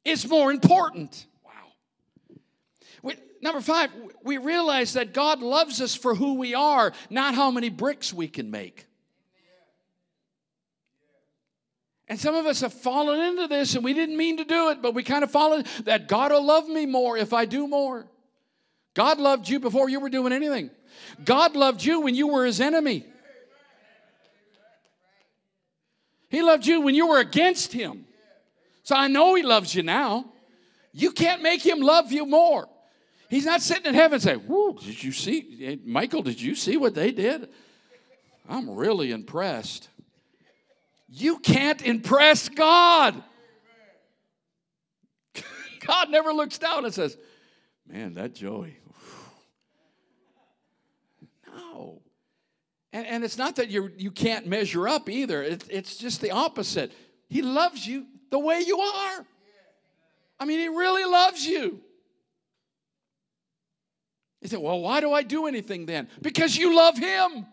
is 0.05 0.25
more 0.25 0.53
important. 0.53 1.25
Wow. 1.43 1.51
We, 3.03 3.15
number 3.41 3.59
five, 3.59 3.89
we 4.23 4.37
realize 4.37 4.93
that 4.93 5.13
God 5.13 5.41
loves 5.41 5.81
us 5.81 5.93
for 5.93 6.15
who 6.15 6.35
we 6.35 6.55
are, 6.55 6.93
not 7.09 7.35
how 7.35 7.51
many 7.51 7.67
bricks 7.67 8.13
we 8.13 8.29
can 8.29 8.49
make. 8.49 8.85
And 12.07 12.17
some 12.17 12.35
of 12.35 12.45
us 12.45 12.61
have 12.61 12.73
fallen 12.73 13.19
into 13.19 13.47
this 13.47 13.75
and 13.75 13.83
we 13.83 13.93
didn't 13.93 14.15
mean 14.15 14.37
to 14.37 14.45
do 14.45 14.69
it, 14.69 14.81
but 14.81 14.93
we 14.93 15.03
kind 15.03 15.25
of 15.25 15.29
fallen 15.29 15.65
that 15.83 16.07
God 16.07 16.31
will 16.31 16.45
love 16.45 16.69
me 16.69 16.85
more 16.85 17.17
if 17.17 17.33
I 17.33 17.43
do 17.43 17.67
more. 17.67 18.07
God 18.93 19.19
loved 19.19 19.47
you 19.47 19.59
before 19.59 19.89
you 19.89 19.99
were 19.99 20.09
doing 20.09 20.33
anything. 20.33 20.71
God 21.23 21.55
loved 21.55 21.83
you 21.83 22.01
when 22.01 22.15
you 22.15 22.27
were 22.27 22.45
his 22.45 22.59
enemy. 22.59 23.05
He 26.29 26.41
loved 26.41 26.65
you 26.65 26.81
when 26.81 26.95
you 26.95 27.07
were 27.07 27.19
against 27.19 27.73
him. 27.73 28.05
So 28.83 28.95
I 28.95 29.07
know 29.07 29.35
he 29.35 29.43
loves 29.43 29.73
you 29.73 29.83
now. 29.83 30.25
You 30.93 31.11
can't 31.11 31.41
make 31.41 31.65
him 31.65 31.79
love 31.79 32.11
you 32.11 32.25
more. 32.25 32.67
He's 33.29 33.45
not 33.45 33.61
sitting 33.61 33.85
in 33.85 33.93
heaven 33.93 34.19
saying, 34.19 34.39
Whoa, 34.39 34.73
did 34.73 35.03
you 35.03 35.11
see, 35.11 35.59
eh, 35.61 35.75
Michael, 35.85 36.23
did 36.23 36.41
you 36.41 36.55
see 36.55 36.77
what 36.77 36.95
they 36.95 37.11
did? 37.11 37.49
I'm 38.47 38.71
really 38.71 39.11
impressed. 39.11 39.87
You 41.07 41.37
can't 41.37 41.81
impress 41.83 42.49
God. 42.49 43.23
God 45.85 46.09
never 46.09 46.33
looks 46.33 46.57
down 46.57 46.85
and 46.85 46.93
says, 46.93 47.17
Man, 47.89 48.13
that 48.13 48.35
Joey. 48.35 48.77
No. 51.47 52.01
And, 52.93 53.05
and 53.07 53.23
it's 53.23 53.37
not 53.37 53.55
that 53.55 53.69
you're, 53.69 53.91
you 53.97 54.11
can't 54.11 54.45
measure 54.45 54.87
up 54.87 55.09
either, 55.09 55.41
it, 55.41 55.65
it's 55.69 55.97
just 55.97 56.21
the 56.21 56.31
opposite. 56.31 56.91
He 57.27 57.41
loves 57.41 57.85
you 57.85 58.05
the 58.29 58.39
way 58.39 58.61
you 58.65 58.79
are. 58.79 59.25
I 60.39 60.45
mean, 60.45 60.59
He 60.59 60.67
really 60.67 61.03
loves 61.03 61.45
you. 61.45 61.81
He 64.41 64.47
said, 64.47 64.59
Well, 64.59 64.79
why 64.79 65.01
do 65.01 65.11
I 65.11 65.23
do 65.23 65.47
anything 65.47 65.85
then? 65.85 66.07
Because 66.21 66.55
you 66.55 66.75
love 66.75 66.97
Him. 66.97 67.45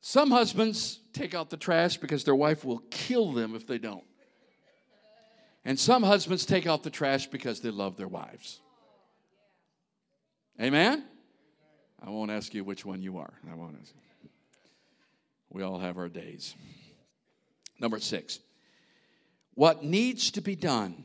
Some 0.00 0.30
husbands 0.30 1.00
take 1.12 1.34
out 1.34 1.50
the 1.50 1.56
trash 1.56 1.96
because 1.96 2.24
their 2.24 2.34
wife 2.34 2.64
will 2.64 2.82
kill 2.90 3.32
them 3.32 3.54
if 3.54 3.66
they 3.66 3.78
don't. 3.78 4.04
And 5.64 5.78
some 5.78 6.02
husbands 6.02 6.44
take 6.44 6.66
out 6.66 6.82
the 6.82 6.90
trash 6.90 7.26
because 7.26 7.60
they 7.60 7.70
love 7.70 7.96
their 7.96 8.08
wives. 8.08 8.60
Amen? 10.60 11.04
I 12.02 12.10
won't 12.10 12.30
ask 12.30 12.52
you 12.52 12.64
which 12.64 12.84
one 12.84 13.02
you 13.02 13.18
are. 13.18 13.32
I 13.50 13.54
won't 13.54 13.76
ask 13.80 13.92
you. 14.22 14.30
We 15.50 15.62
all 15.62 15.78
have 15.78 15.96
our 15.96 16.08
days. 16.08 16.54
Number 17.80 17.98
six, 17.98 18.40
what 19.54 19.84
needs 19.84 20.32
to 20.32 20.40
be 20.40 20.56
done 20.56 21.04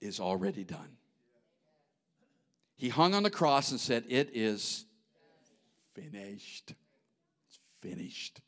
is 0.00 0.20
already 0.20 0.64
done. 0.64 0.96
He 2.76 2.88
hung 2.88 3.14
on 3.14 3.22
the 3.22 3.30
cross 3.30 3.70
and 3.70 3.80
said, 3.80 4.04
It 4.08 4.30
is 4.34 4.84
finished 5.94 6.74
finished. 7.84 8.40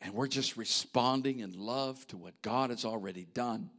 And 0.00 0.14
we're 0.14 0.28
just 0.28 0.56
responding 0.56 1.40
in 1.40 1.58
love 1.58 2.06
to 2.08 2.16
what 2.16 2.40
God 2.42 2.70
has 2.70 2.84
already 2.84 3.26
done. 3.34 3.70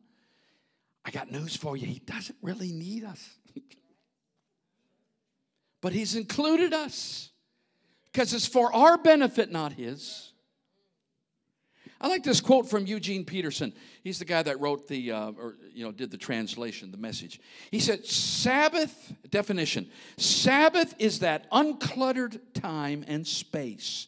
I 1.05 1.11
got 1.11 1.31
news 1.31 1.55
for 1.55 1.77
you. 1.77 1.87
He 1.87 1.99
doesn't 1.99 2.37
really 2.41 2.71
need 2.71 3.03
us. 3.05 3.29
but 5.81 5.93
He's 5.93 6.15
included 6.15 6.73
us 6.73 7.29
because 8.11 8.33
it's 8.33 8.47
for 8.47 8.73
our 8.73 8.97
benefit, 8.97 9.51
not 9.51 9.73
His. 9.73 10.33
I 12.01 12.07
like 12.07 12.23
this 12.23 12.39
quote 12.39 12.69
from 12.69 12.85
Eugene 12.85 13.25
Peterson. 13.25 13.73
He's 14.03 14.19
the 14.19 14.25
guy 14.25 14.41
that 14.43 14.61
wrote 14.61 14.87
the, 14.87 15.11
uh, 15.11 15.31
or, 15.31 15.57
you 15.73 15.83
know, 15.83 15.91
did 15.91 16.11
the 16.11 16.17
translation, 16.17 16.91
the 16.91 16.97
message. 16.97 17.41
He 17.71 17.79
said, 17.79 18.05
Sabbath, 18.05 19.13
definition 19.29 19.89
Sabbath 20.17 20.95
is 20.97 21.19
that 21.19 21.49
uncluttered 21.51 22.39
time 22.53 23.03
and 23.07 23.27
space 23.27 24.07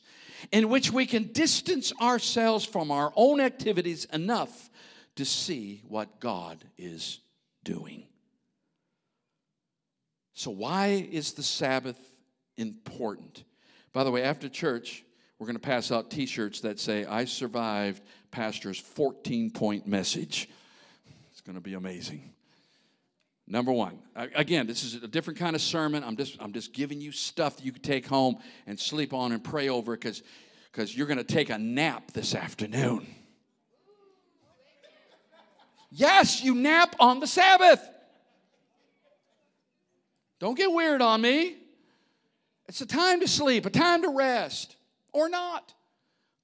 in 0.51 0.69
which 0.69 0.91
we 0.91 1.05
can 1.05 1.31
distance 1.31 1.93
ourselves 2.01 2.65
from 2.65 2.91
our 2.91 3.11
own 3.15 3.39
activities 3.39 4.05
enough 4.05 4.69
to 5.15 5.25
see 5.25 5.83
what 5.87 6.19
God 6.19 6.63
is 6.77 7.19
doing. 7.63 8.07
So, 10.33 10.51
why 10.51 11.07
is 11.11 11.33
the 11.33 11.43
Sabbath 11.43 11.97
important? 12.57 13.43
By 13.93 14.03
the 14.03 14.11
way, 14.11 14.23
after 14.23 14.49
church, 14.49 15.03
we're 15.37 15.47
going 15.47 15.57
to 15.57 15.59
pass 15.59 15.91
out 15.91 16.09
t 16.09 16.25
shirts 16.25 16.61
that 16.61 16.79
say, 16.79 17.05
I 17.05 17.25
survived 17.25 18.01
Pastor's 18.31 18.79
14 18.79 19.51
point 19.51 19.87
message. 19.87 20.49
It's 21.31 21.41
going 21.41 21.55
to 21.55 21.61
be 21.61 21.73
amazing. 21.73 22.33
Number 23.51 23.73
one, 23.73 23.99
again, 24.15 24.65
this 24.65 24.85
is 24.85 24.95
a 25.03 25.07
different 25.09 25.37
kind 25.37 25.57
of 25.57 25.61
sermon. 25.61 26.05
I'm 26.05 26.15
just, 26.15 26.37
I'm 26.39 26.53
just 26.53 26.71
giving 26.71 27.01
you 27.01 27.11
stuff 27.11 27.57
that 27.57 27.65
you 27.65 27.73
can 27.73 27.81
take 27.81 28.07
home 28.07 28.37
and 28.65 28.79
sleep 28.79 29.13
on 29.13 29.33
and 29.33 29.43
pray 29.43 29.67
over 29.67 29.91
because 29.91 30.23
because 30.71 30.95
you're 30.95 31.05
going 31.05 31.17
to 31.17 31.25
take 31.25 31.49
a 31.49 31.57
nap 31.57 32.11
this 32.13 32.33
afternoon. 32.33 33.05
Yes, 35.89 36.41
you 36.41 36.55
nap 36.55 36.95
on 36.97 37.19
the 37.19 37.27
Sabbath. 37.27 37.85
Don't 40.39 40.55
get 40.55 40.71
weird 40.71 41.01
on 41.01 41.19
me. 41.19 41.57
It's 42.69 42.79
a 42.79 42.85
time 42.85 43.19
to 43.19 43.27
sleep, 43.27 43.65
a 43.65 43.69
time 43.69 44.03
to 44.03 44.09
rest 44.11 44.77
or 45.11 45.27
not. 45.27 45.73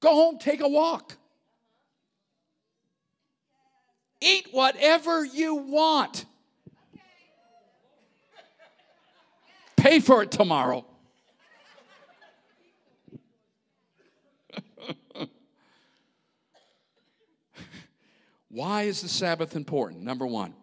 Go 0.02 0.14
home, 0.14 0.40
take 0.40 0.60
a 0.60 0.68
walk. 0.68 1.16
Eat 4.20 4.50
whatever 4.52 5.24
you 5.24 5.56
want. 5.56 6.26
Pay 9.88 10.02
for 10.02 10.22
it 10.22 10.32
tomorrow. 10.32 10.86
Why 18.50 18.82
is 18.82 19.02
the 19.02 19.08
Sabbath 19.08 19.56
important? 19.56 20.04
Number 20.04 20.28
one, 20.28 20.54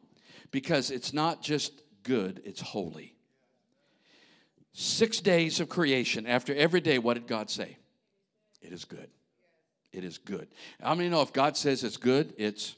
because 0.50 0.90
it's 0.90 1.14
not 1.14 1.40
just 1.40 1.72
good, 2.02 2.42
it's 2.44 2.60
holy. 2.60 3.16
Six 4.74 5.20
days 5.20 5.58
of 5.58 5.70
creation. 5.70 6.26
After 6.26 6.54
every 6.54 6.82
day, 6.82 6.98
what 6.98 7.14
did 7.14 7.26
God 7.26 7.48
say? 7.48 7.78
It 8.60 8.74
is 8.74 8.84
good. 8.84 9.08
It 9.90 10.04
is 10.04 10.18
good. 10.18 10.48
How 10.82 10.94
many 10.94 11.08
know 11.08 11.22
if 11.22 11.32
God 11.32 11.56
says 11.56 11.82
it's 11.82 11.96
good, 11.96 12.34
it's 12.36 12.74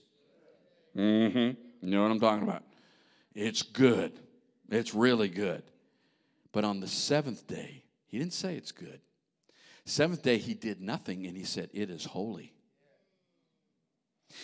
mm-hmm. 0.97 1.39
You 1.39 1.57
know 1.91 2.03
what 2.03 2.13
I'm 2.13 2.21
talking 2.21 2.45
about? 2.45 2.63
It's 3.35 3.63
good. 3.63 4.13
It's 4.71 4.95
really 4.95 5.29
good. 5.29 5.65
But 6.57 6.65
on 6.65 6.81
the 6.81 6.89
seventh 6.89 7.47
day, 7.47 7.85
he 8.07 8.19
didn't 8.19 8.33
say 8.33 8.57
it's 8.57 8.73
good. 8.73 9.03
Seventh 9.85 10.23
day, 10.23 10.39
he 10.39 10.55
did 10.55 10.81
nothing 10.81 11.27
and 11.27 11.37
he 11.37 11.45
said, 11.45 11.69
It 11.75 11.91
is 11.91 12.07
holy. 12.07 12.55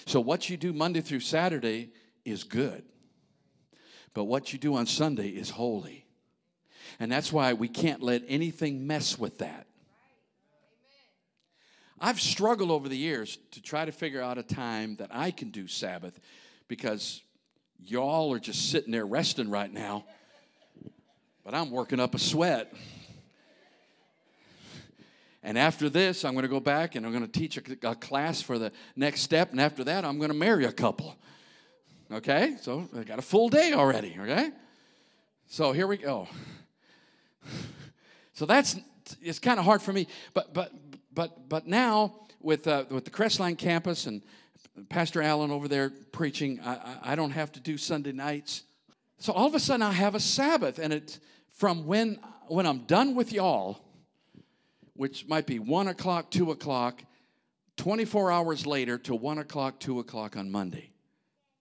So 0.05 0.21
what 0.21 0.51
you 0.51 0.59
do 0.59 0.75
Monday 0.75 1.01
through 1.01 1.21
Saturday 1.21 1.91
is 2.27 2.45
good. 2.45 2.85
But 4.13 4.25
what 4.25 4.53
you 4.53 4.59
do 4.59 4.75
on 4.75 4.85
Sunday 4.85 5.29
is 5.29 5.49
holy. 5.49 6.05
And 7.01 7.11
that's 7.11 7.33
why 7.33 7.55
we 7.55 7.67
can't 7.67 8.03
let 8.03 8.25
anything 8.29 8.87
mess 8.87 9.19
with 9.19 9.39
that. 9.39 9.67
I've 11.99 12.21
struggled 12.21 12.71
over 12.71 12.91
the 12.91 12.99
years 12.99 13.39
to 13.53 13.63
try 13.63 13.87
to 13.87 13.93
figure 13.93 14.21
out 14.21 14.37
a 14.37 14.43
time 14.43 14.97
that 14.97 15.09
I 15.15 15.31
can 15.31 15.49
do 15.49 15.67
Sabbath 15.67 16.21
because 16.69 17.23
y'all 17.79 18.35
are 18.35 18.39
just 18.39 18.71
sitting 18.71 18.93
there 18.93 19.07
resting 19.07 19.49
right 19.49 19.73
now, 19.73 20.05
but 21.45 21.55
I'm 21.55 21.71
working 21.71 22.01
up 22.01 22.15
a 22.15 22.19
sweat. 22.19 22.73
And 25.43 25.59
after 25.59 25.89
this, 25.89 26.25
I'm 26.25 26.35
going 26.35 26.45
to 26.45 26.49
go 26.49 26.61
back 26.61 26.95
and 26.95 27.05
I'm 27.05 27.13
going 27.13 27.27
to 27.27 27.33
teach 27.33 27.59
a, 27.59 27.91
a, 27.91 27.95
class 27.97 28.41
for 28.41 28.59
the 28.59 28.71
next 28.95 29.23
step. 29.23 29.51
And 29.51 29.61
after 29.61 29.83
that, 29.85 30.05
I'm 30.05 30.19
going 30.19 30.31
to 30.31 30.37
marry 30.37 30.67
a 30.67 30.73
couple. 30.73 31.17
Okay? 32.13 32.57
So 32.61 32.89
I 32.97 33.03
got 33.03 33.19
a 33.19 33.23
full 33.23 33.49
day 33.49 33.73
already. 33.73 34.17
Okay? 34.21 34.51
So 35.49 35.73
here 35.73 35.87
we 35.87 35.97
go. 35.97 36.29
So 38.35 38.47
that's, 38.47 38.77
it's 39.21 39.39
kind 39.39 39.59
of 39.59 39.65
hard 39.65 39.83
for 39.83 39.93
me. 39.93 40.07
But, 40.33 40.55
but, 40.55 40.73
but, 41.13 41.49
but 41.49 41.67
now, 41.67 42.15
with, 42.41 42.67
uh, 42.67 42.85
with 42.89 43.05
the 43.05 43.11
Crestline 43.11 43.59
campus 43.59 44.07
and 44.07 44.23
Pastor 44.89 45.23
Allen 45.23 45.51
over 45.51 45.69
there 45.69 45.91
preaching, 46.13 46.61
I, 46.65 46.97
I 47.03 47.15
don't 47.15 47.31
have 47.31 47.53
to 47.53 47.61
do 47.61 47.77
Sunday 47.77 48.13
nights. 48.13 48.63
So 49.23 49.33
all 49.33 49.47
of 49.47 49.55
a 49.55 49.61
sudden, 49.61 49.83
I 49.83 49.93
have 49.93 50.17
a 50.17 50.21
Sabbath, 50.21 50.81
and 50.81 50.93
it's 50.93 51.21
from 51.53 51.87
when, 51.87 52.19
when 52.49 52.67
I'm 52.67 52.81
done 52.87 53.15
with 53.15 53.33
y'all, 53.33 53.79
which 54.95 55.29
might 55.29 55.47
be 55.47 55.61
1 55.61 55.87
o'clock, 55.87 56.33
2 56.33 56.51
o'clock, 56.51 57.05
24 57.77 58.33
hours 58.33 58.67
later 58.67 58.99
to 58.99 59.15
1 59.15 59.39
o'clock, 59.39 59.79
2 59.79 60.01
o'clock 60.01 60.37
on 60.37 60.51
Monday. 60.51 60.91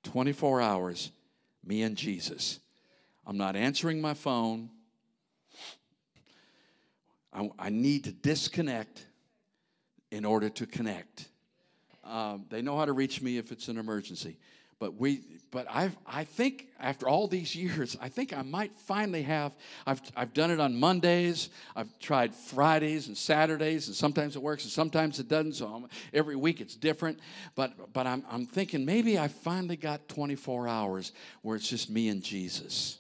24 0.06 0.60
hours, 0.60 1.12
me 1.64 1.84
and 1.84 1.96
Jesus. 1.96 2.60
I'm 3.28 3.38
not 3.38 3.56
answering 3.56 4.02
my 4.02 4.16
phone. 4.16 4.72
I, 7.32 7.48
I 7.60 7.70
need 7.70 8.06
to 8.06 8.12
disconnect 8.12 9.06
in 10.10 10.26
order 10.26 10.50
to 10.50 10.66
connect. 10.66 11.28
Um, 12.04 12.48
they 12.50 12.64
know 12.64 12.76
how 12.76 12.86
to 12.86 12.94
reach 12.94 13.22
me 13.22 13.38
if 13.38 13.52
it's 13.52 13.68
an 13.68 13.78
emergency. 13.78 14.40
But 14.82 14.96
we, 14.96 15.22
but 15.52 15.68
I've, 15.70 15.96
I 16.08 16.24
think 16.24 16.70
after 16.80 17.08
all 17.08 17.28
these 17.28 17.56
years, 17.56 17.96
I 18.02 18.10
think 18.10 18.36
I 18.36 18.42
might 18.42 18.76
finally 18.76 19.22
have. 19.22 19.52
I've, 19.86 20.02
I've 20.16 20.34
done 20.34 20.50
it 20.50 20.60
on 20.60 20.76
Mondays. 20.76 21.50
I've 21.76 22.00
tried 22.00 22.34
Fridays 22.34 23.08
and 23.08 23.16
Saturdays, 23.16 23.86
and 23.86 23.96
sometimes 23.96 24.36
it 24.36 24.42
works 24.42 24.64
and 24.64 24.72
sometimes 24.72 25.20
it 25.20 25.28
doesn't. 25.28 25.54
So 25.54 25.68
I'm, 25.68 25.88
every 26.16 26.36
week 26.36 26.62
it's 26.62 26.76
different. 26.76 27.20
But, 27.54 27.94
but 27.94 28.08
I'm, 28.08 28.26
I'm 28.28 28.48
thinking 28.48 28.84
maybe 28.84 29.20
I 29.20 29.28
finally 29.28 29.76
got 29.76 30.10
24 30.10 30.68
hours 30.68 31.12
where 31.44 31.56
it's 31.56 31.70
just 31.70 31.92
me 31.92 32.10
and 32.10 32.24
Jesus. 32.24 32.98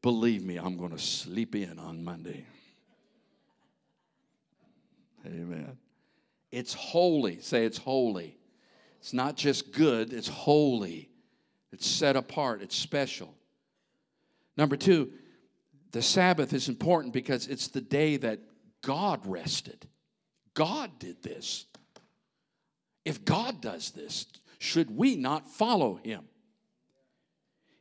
Believe 0.00 0.42
me, 0.42 0.56
I'm 0.56 0.78
going 0.78 0.92
to 0.92 0.98
sleep 0.98 1.54
in 1.54 1.78
on 1.78 2.02
Monday. 2.02 2.46
Amen. 5.26 5.76
It's 6.50 6.72
holy. 6.72 7.42
Say 7.42 7.66
it's 7.66 7.76
holy. 7.76 8.38
It's 9.04 9.12
not 9.12 9.36
just 9.36 9.70
good, 9.70 10.14
it's 10.14 10.28
holy. 10.28 11.10
It's 11.72 11.86
set 11.86 12.16
apart, 12.16 12.62
it's 12.62 12.74
special. 12.74 13.34
Number 14.56 14.78
two, 14.78 15.12
the 15.92 16.00
Sabbath 16.00 16.54
is 16.54 16.70
important 16.70 17.12
because 17.12 17.46
it's 17.46 17.68
the 17.68 17.82
day 17.82 18.16
that 18.16 18.38
God 18.80 19.20
rested. 19.26 19.86
God 20.54 20.98
did 20.98 21.22
this. 21.22 21.66
If 23.04 23.26
God 23.26 23.60
does 23.60 23.90
this, 23.90 24.24
should 24.58 24.96
we 24.96 25.16
not 25.16 25.50
follow 25.50 25.96
him? 25.96 26.24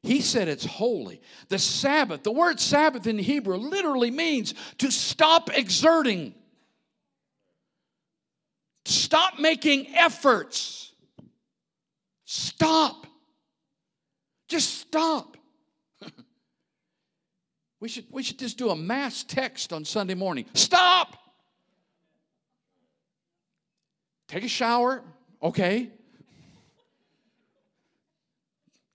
He 0.02 0.20
said 0.20 0.50
it's 0.50 0.66
holy. 0.66 1.22
The 1.48 1.58
Sabbath, 1.58 2.24
the 2.24 2.34
word 2.34 2.60
Sabbath 2.60 3.08
in 3.08 3.18
Hebrew 3.18 3.56
literally 3.56 4.12
means 4.12 4.56
to 4.80 4.92
stop 4.92 5.58
exerting, 5.58 6.36
stop 8.84 9.40
making 9.40 9.88
efforts. 9.96 10.90
Stop. 12.36 13.06
Just 14.48 14.80
stop. 14.80 15.38
we, 17.80 17.88
should, 17.88 18.06
we 18.10 18.24
should 18.24 18.40
just 18.40 18.58
do 18.58 18.72
a 18.72 18.76
mass 18.76 19.24
text 19.24 19.72
on 19.72 19.86
Sunday 19.86 20.16
morning. 20.16 20.46
Stop. 20.56 21.16
Take 24.28 24.44
a 24.44 24.48
shower. 24.48 25.04
Okay. 25.44 25.92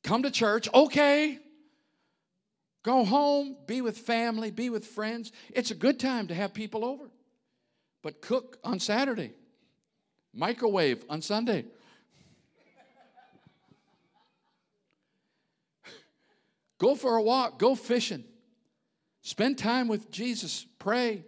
Come 0.02 0.24
to 0.24 0.32
church. 0.32 0.68
Okay. 0.74 1.38
Go 2.82 3.04
home, 3.04 3.56
be 3.68 3.82
with 3.82 3.98
family, 3.98 4.50
be 4.50 4.68
with 4.68 4.84
friends. 4.84 5.30
It's 5.54 5.70
a 5.70 5.76
good 5.76 6.00
time 6.00 6.26
to 6.26 6.34
have 6.34 6.54
people 6.54 6.84
over. 6.84 7.04
But 8.02 8.20
cook 8.20 8.58
on 8.64 8.80
Saturday, 8.80 9.32
microwave 10.34 11.04
on 11.08 11.22
Sunday. 11.22 11.66
Go 16.78 16.94
for 16.94 17.16
a 17.16 17.22
walk, 17.22 17.58
go 17.58 17.74
fishing. 17.74 18.24
Spend 19.22 19.58
time 19.58 19.88
with 19.88 20.10
Jesus, 20.10 20.64
pray. 20.78 21.24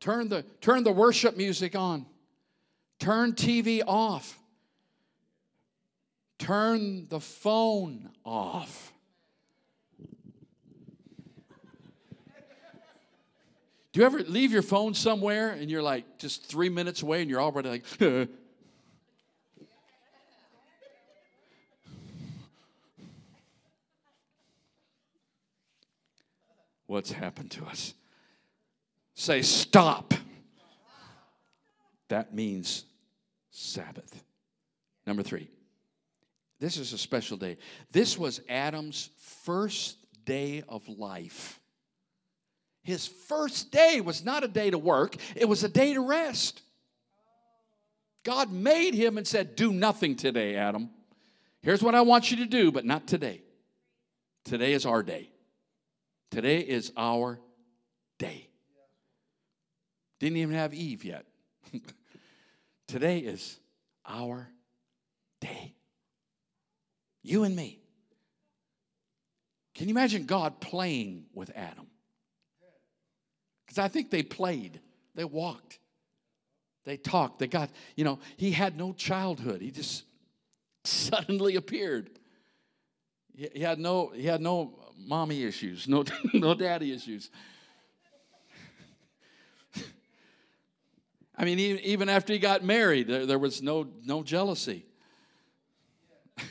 Turn 0.00 0.28
the, 0.28 0.44
turn 0.60 0.82
the 0.82 0.92
worship 0.92 1.36
music 1.36 1.76
on. 1.76 2.06
Turn 2.98 3.32
TV 3.32 3.82
off. 3.86 4.38
Turn 6.38 7.06
the 7.08 7.20
phone 7.20 8.10
off. 8.24 8.92
Do 13.92 14.00
you 14.00 14.06
ever 14.06 14.20
leave 14.20 14.52
your 14.52 14.62
phone 14.62 14.94
somewhere 14.94 15.50
and 15.50 15.68
you're 15.68 15.82
like 15.82 16.18
just 16.18 16.44
three 16.44 16.68
minutes 16.68 17.02
away 17.02 17.22
and 17.22 17.30
you're 17.30 17.40
already 17.40 17.68
like, 17.68 17.84
what's 26.90 27.12
happened 27.12 27.52
to 27.52 27.64
us. 27.66 27.94
Say, 29.14 29.42
stop. 29.42 30.12
That 32.08 32.34
means 32.34 32.84
Sabbath. 33.52 34.24
Number 35.06 35.22
three, 35.22 35.48
this 36.58 36.76
is 36.76 36.92
a 36.92 36.98
special 36.98 37.36
day. 37.36 37.58
This 37.92 38.18
was 38.18 38.40
Adam's 38.48 39.10
first 39.44 39.98
day 40.24 40.64
of 40.68 40.88
life. 40.88 41.60
His 42.82 43.06
first 43.06 43.70
day 43.70 44.00
was 44.00 44.24
not 44.24 44.42
a 44.42 44.48
day 44.48 44.70
to 44.70 44.78
work, 44.78 45.14
it 45.36 45.48
was 45.48 45.62
a 45.62 45.68
day 45.68 45.94
to 45.94 46.00
rest. 46.00 46.60
God 48.24 48.50
made 48.52 48.94
him 48.94 49.16
and 49.16 49.26
said, 49.26 49.54
Do 49.54 49.72
nothing 49.72 50.16
today, 50.16 50.56
Adam. 50.56 50.90
Here's 51.62 51.84
what 51.84 51.94
I 51.94 52.00
want 52.00 52.32
you 52.32 52.38
to 52.38 52.46
do, 52.46 52.72
but 52.72 52.84
not 52.84 53.06
today. 53.06 53.42
Today 54.44 54.72
is 54.72 54.84
our 54.84 55.04
day. 55.04 55.30
Today 56.30 56.60
is 56.60 56.92
our 56.96 57.40
day. 58.18 58.48
Didn't 60.20 60.36
even 60.36 60.54
have 60.54 60.72
Eve 60.72 61.04
yet. 61.04 61.26
Today 62.86 63.18
is 63.18 63.58
our 64.06 64.48
day. 65.40 65.74
You 67.22 67.44
and 67.44 67.56
me. 67.56 67.80
Can 69.74 69.88
you 69.88 69.94
imagine 69.94 70.26
God 70.26 70.60
playing 70.60 71.26
with 71.32 71.50
Adam? 71.56 71.86
Because 73.66 73.78
I 73.78 73.88
think 73.88 74.10
they 74.10 74.22
played, 74.22 74.80
they 75.14 75.24
walked, 75.24 75.78
they 76.84 76.96
talked, 76.96 77.38
they 77.38 77.46
got, 77.46 77.70
you 77.96 78.04
know, 78.04 78.18
he 78.36 78.50
had 78.50 78.76
no 78.76 78.92
childhood. 78.92 79.62
He 79.62 79.70
just 79.70 80.04
suddenly 80.84 81.56
appeared. 81.56 82.10
He 83.32 83.60
had 83.60 83.78
no, 83.78 84.08
he 84.08 84.26
had 84.26 84.40
no 84.40 84.79
mommy 85.06 85.44
issues, 85.44 85.88
no, 85.88 86.04
no 86.34 86.54
daddy 86.54 86.92
issues. 86.92 87.30
I 91.36 91.44
mean, 91.46 91.58
even 91.58 92.08
after 92.10 92.32
he 92.34 92.38
got 92.38 92.62
married, 92.62 93.08
there, 93.08 93.24
there 93.24 93.38
was 93.38 93.62
no, 93.62 93.88
no 94.04 94.22
jealousy. 94.22 94.84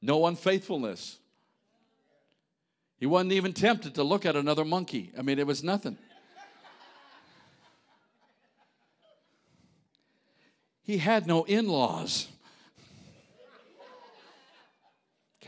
no 0.00 0.24
unfaithfulness. 0.24 1.18
He 2.98 3.04
wasn't 3.04 3.32
even 3.32 3.52
tempted 3.52 3.94
to 3.96 4.04
look 4.04 4.24
at 4.24 4.36
another 4.36 4.64
monkey. 4.64 5.12
I 5.18 5.22
mean, 5.22 5.38
it 5.38 5.46
was 5.46 5.62
nothing. 5.62 5.98
He 10.82 10.96
had 10.96 11.26
no 11.26 11.44
in 11.44 11.68
laws. 11.68 12.28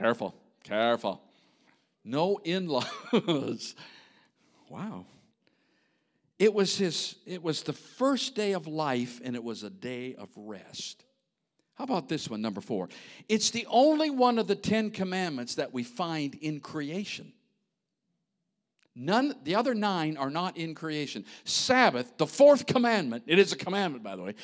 Careful, 0.01 0.35
careful. 0.65 1.21
No 2.05 2.41
in 2.43 2.69
laws. 2.69 3.75
wow. 4.71 5.05
It 6.39 6.55
was 6.55 6.79
his, 6.79 7.17
it 7.27 7.43
was 7.43 7.63
the 7.65 7.75
first 7.75 8.35
day 8.35 8.53
of 8.55 8.67
life 8.67 9.21
and 9.23 9.37
it 9.37 9.45
was 9.45 9.63
a 9.63 9.69
day 9.69 10.15
of 10.15 10.31
rest. 10.37 11.05
How 11.75 11.85
about 11.85 12.09
this 12.09 12.31
one, 12.31 12.41
number 12.41 12.63
four? 12.63 12.89
It's 13.29 13.51
the 13.51 13.67
only 13.69 14.09
one 14.09 14.39
of 14.39 14.47
the 14.47 14.55
Ten 14.55 14.91
Commandments 14.91 15.57
that 15.57 15.75
we 15.75 15.83
find 15.83 16.35
in 16.37 16.61
creation. 16.61 17.35
None, 18.97 19.35
the 19.45 19.55
other 19.55 19.75
nine 19.75 20.17
are 20.17 20.31
not 20.31 20.57
in 20.57 20.75
creation. 20.75 21.27
Sabbath, 21.45 22.17
the 22.17 22.27
fourth 22.27 22.65
commandment, 22.65 23.25
it 23.27 23.39
is 23.39 23.53
a 23.53 23.57
commandment, 23.57 24.03
by 24.03 24.17
the 24.17 24.23
way. 24.23 24.35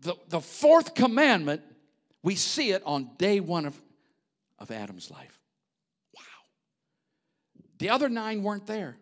The, 0.00 0.14
the 0.28 0.40
fourth 0.42 0.94
commandment, 0.94 1.62
we 2.22 2.34
see 2.34 2.72
it 2.72 2.82
on 2.84 3.12
day 3.16 3.40
one 3.40 3.64
of 3.64 3.80
of 4.64 4.70
Adam's 4.70 5.10
life. 5.10 5.38
Wow. 6.16 6.22
The 7.78 7.90
other 7.90 8.08
nine 8.08 8.42
weren't 8.42 8.66
there. 8.66 8.96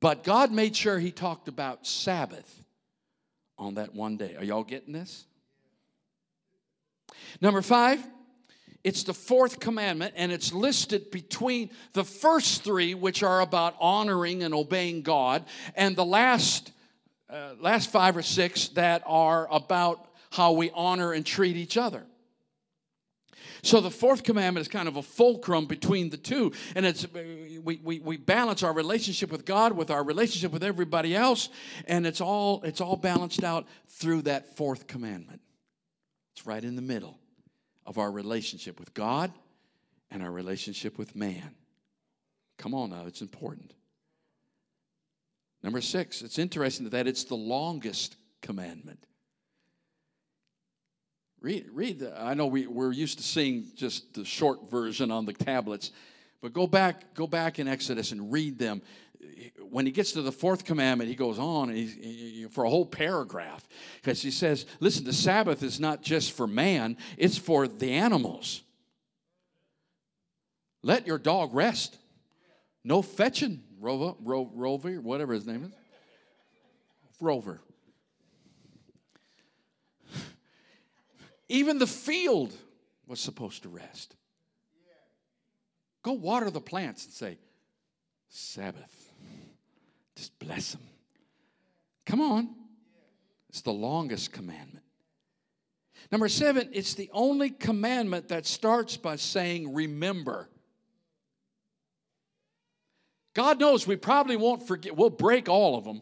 But 0.00 0.22
God 0.22 0.52
made 0.52 0.76
sure 0.76 0.98
He 0.98 1.10
talked 1.10 1.48
about 1.48 1.86
Sabbath 1.86 2.62
on 3.56 3.74
that 3.74 3.94
one 3.94 4.18
day. 4.18 4.36
Are 4.36 4.44
y'all 4.44 4.64
getting 4.64 4.92
this? 4.92 5.24
Number 7.40 7.62
five, 7.62 8.06
it's 8.84 9.02
the 9.02 9.14
fourth 9.14 9.60
commandment, 9.60 10.12
and 10.14 10.30
it's 10.30 10.52
listed 10.52 11.10
between 11.10 11.70
the 11.94 12.04
first 12.04 12.62
three, 12.62 12.94
which 12.94 13.22
are 13.22 13.40
about 13.40 13.76
honoring 13.80 14.42
and 14.42 14.52
obeying 14.52 15.00
God, 15.00 15.46
and 15.74 15.96
the 15.96 16.04
last, 16.04 16.70
uh, 17.30 17.54
last 17.58 17.90
five 17.90 18.14
or 18.14 18.22
six 18.22 18.68
that 18.68 19.02
are 19.06 19.48
about 19.50 20.06
how 20.30 20.52
we 20.52 20.70
honor 20.74 21.12
and 21.12 21.24
treat 21.24 21.56
each 21.56 21.78
other. 21.78 22.04
So 23.62 23.80
the 23.80 23.90
fourth 23.90 24.22
commandment 24.22 24.62
is 24.62 24.68
kind 24.68 24.88
of 24.88 24.96
a 24.96 25.02
fulcrum 25.02 25.66
between 25.66 26.10
the 26.10 26.16
two. 26.16 26.52
And 26.74 26.86
it's 26.86 27.06
we, 27.12 27.80
we, 27.82 28.00
we 28.00 28.16
balance 28.16 28.62
our 28.62 28.72
relationship 28.72 29.30
with 29.30 29.44
God 29.44 29.72
with 29.72 29.90
our 29.90 30.02
relationship 30.02 30.52
with 30.52 30.64
everybody 30.64 31.14
else, 31.14 31.48
and 31.86 32.06
it's 32.06 32.20
all 32.20 32.62
it's 32.62 32.80
all 32.80 32.96
balanced 32.96 33.44
out 33.44 33.66
through 33.88 34.22
that 34.22 34.56
fourth 34.56 34.86
commandment. 34.86 35.40
It's 36.34 36.46
right 36.46 36.62
in 36.62 36.76
the 36.76 36.82
middle 36.82 37.18
of 37.86 37.98
our 37.98 38.10
relationship 38.10 38.78
with 38.78 38.94
God 38.94 39.32
and 40.10 40.22
our 40.22 40.30
relationship 40.30 40.98
with 40.98 41.14
man. 41.14 41.54
Come 42.58 42.74
on 42.74 42.90
now, 42.90 43.06
it's 43.06 43.22
important. 43.22 43.74
Number 45.62 45.80
six, 45.80 46.22
it's 46.22 46.38
interesting 46.38 46.88
that 46.90 47.06
it's 47.06 47.24
the 47.24 47.36
longest 47.36 48.16
commandment. 48.40 49.04
Read, 51.40 51.66
read 51.72 52.00
the, 52.00 52.20
I 52.20 52.34
know 52.34 52.46
we, 52.46 52.66
we're 52.66 52.92
used 52.92 53.18
to 53.18 53.24
seeing 53.24 53.64
just 53.74 54.12
the 54.12 54.24
short 54.24 54.70
version 54.70 55.10
on 55.10 55.24
the 55.24 55.32
tablets, 55.32 55.90
but 56.42 56.52
go 56.52 56.66
back, 56.66 57.14
go 57.14 57.26
back 57.26 57.58
in 57.58 57.66
Exodus 57.66 58.12
and 58.12 58.30
read 58.30 58.58
them. 58.58 58.82
When 59.70 59.86
he 59.86 59.92
gets 59.92 60.12
to 60.12 60.22
the 60.22 60.32
fourth 60.32 60.64
commandment, 60.64 61.08
he 61.08 61.16
goes 61.16 61.38
on 61.38 61.70
he, 61.70 62.46
for 62.50 62.64
a 62.64 62.70
whole 62.70 62.86
paragraph 62.86 63.66
because 63.96 64.20
he 64.20 64.30
says, 64.30 64.66
Listen, 64.80 65.04
the 65.04 65.12
Sabbath 65.12 65.62
is 65.62 65.78
not 65.78 66.02
just 66.02 66.32
for 66.32 66.46
man, 66.46 66.96
it's 67.16 67.38
for 67.38 67.68
the 67.68 67.92
animals. 67.92 68.62
Let 70.82 71.06
your 71.06 71.18
dog 71.18 71.54
rest. 71.54 71.96
No 72.82 73.02
fetching, 73.02 73.62
Rover, 73.78 74.14
Ro, 74.22 74.50
Rover, 74.54 74.92
whatever 75.00 75.34
his 75.34 75.46
name 75.46 75.64
is. 75.64 75.72
Rover. 77.20 77.60
Even 81.50 81.78
the 81.78 81.86
field 81.86 82.54
was 83.08 83.18
supposed 83.18 83.64
to 83.64 83.68
rest. 83.68 84.14
Go 86.04 86.12
water 86.12 86.48
the 86.48 86.60
plants 86.60 87.04
and 87.04 87.12
say, 87.12 87.38
Sabbath. 88.28 89.12
Just 90.14 90.38
bless 90.38 90.72
them. 90.72 90.82
Come 92.06 92.20
on. 92.20 92.50
It's 93.48 93.62
the 93.62 93.72
longest 93.72 94.32
commandment. 94.32 94.84
Number 96.12 96.28
seven, 96.28 96.70
it's 96.72 96.94
the 96.94 97.10
only 97.12 97.50
commandment 97.50 98.28
that 98.28 98.46
starts 98.46 98.96
by 98.96 99.16
saying, 99.16 99.74
Remember. 99.74 100.48
God 103.34 103.58
knows 103.58 103.88
we 103.88 103.96
probably 103.96 104.36
won't 104.36 104.68
forget, 104.68 104.96
we'll 104.96 105.10
break 105.10 105.48
all 105.48 105.76
of 105.76 105.82
them. 105.82 106.00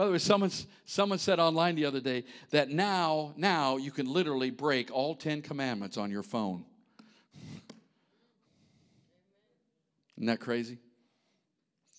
By 0.00 0.06
the 0.06 0.12
way, 0.12 0.18
someone, 0.18 0.50
someone 0.86 1.18
said 1.18 1.38
online 1.38 1.74
the 1.74 1.84
other 1.84 2.00
day 2.00 2.24
that 2.52 2.70
now, 2.70 3.34
now 3.36 3.76
you 3.76 3.90
can 3.90 4.10
literally 4.10 4.48
break 4.48 4.90
all 4.90 5.14
10 5.14 5.42
commandments 5.42 5.98
on 5.98 6.10
your 6.10 6.22
phone. 6.22 6.64
Isn't 10.16 10.28
that 10.28 10.40
crazy? 10.40 10.78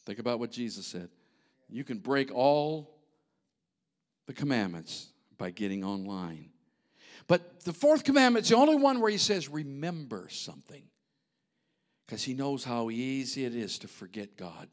Think 0.08 0.18
about 0.18 0.40
what 0.40 0.50
Jesus 0.50 0.88
said. 0.88 1.10
You 1.70 1.84
can 1.84 2.00
break 2.00 2.34
all 2.34 2.90
the 4.26 4.34
commandments 4.34 5.10
by 5.38 5.52
getting 5.52 5.84
online. 5.84 6.50
But 7.28 7.64
the 7.66 7.74
fourth 7.74 8.04
commandment 8.04 8.46
is 8.46 8.50
the 8.50 8.56
only 8.56 8.78
one 8.78 9.00
where 9.00 9.12
he 9.12 9.20
says, 9.20 9.48
remember 9.48 10.28
something 10.28 10.86
because 12.08 12.24
he 12.24 12.34
knows 12.34 12.64
how 12.64 12.90
easy 12.90 13.46
it 13.46 13.54
is 13.54 13.78
to 13.78 13.88
forget 13.88 14.38
God 14.38 14.70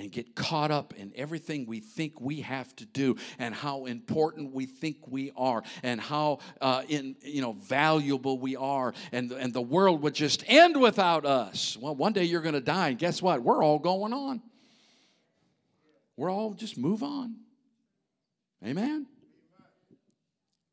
and 0.00 0.10
get 0.10 0.34
caught 0.34 0.70
up 0.70 0.94
in 0.96 1.12
everything 1.14 1.66
we 1.66 1.78
think 1.78 2.18
we 2.20 2.40
have 2.40 2.74
to 2.76 2.86
do 2.86 3.16
and 3.38 3.54
how 3.54 3.84
important 3.84 4.50
we 4.52 4.64
think 4.64 4.96
we 5.06 5.30
are 5.36 5.62
and 5.82 6.00
how 6.00 6.38
uh, 6.62 6.82
in, 6.88 7.14
you 7.22 7.42
know 7.42 7.52
valuable 7.52 8.38
we 8.38 8.56
are 8.56 8.94
and, 9.12 9.30
and 9.32 9.52
the 9.52 9.60
world 9.60 10.00
would 10.02 10.14
just 10.14 10.42
end 10.46 10.80
without 10.80 11.26
us. 11.26 11.76
Well 11.78 11.94
one 11.94 12.14
day 12.14 12.24
you're 12.24 12.40
going 12.40 12.54
to 12.54 12.62
die 12.62 12.88
and 12.88 12.98
guess 12.98 13.20
what? 13.20 13.42
We're 13.42 13.62
all 13.62 13.78
going 13.78 14.14
on. 14.14 14.40
We're 16.16 16.30
all 16.30 16.54
just 16.54 16.78
move 16.78 17.02
on. 17.02 17.36
Amen? 18.64 19.06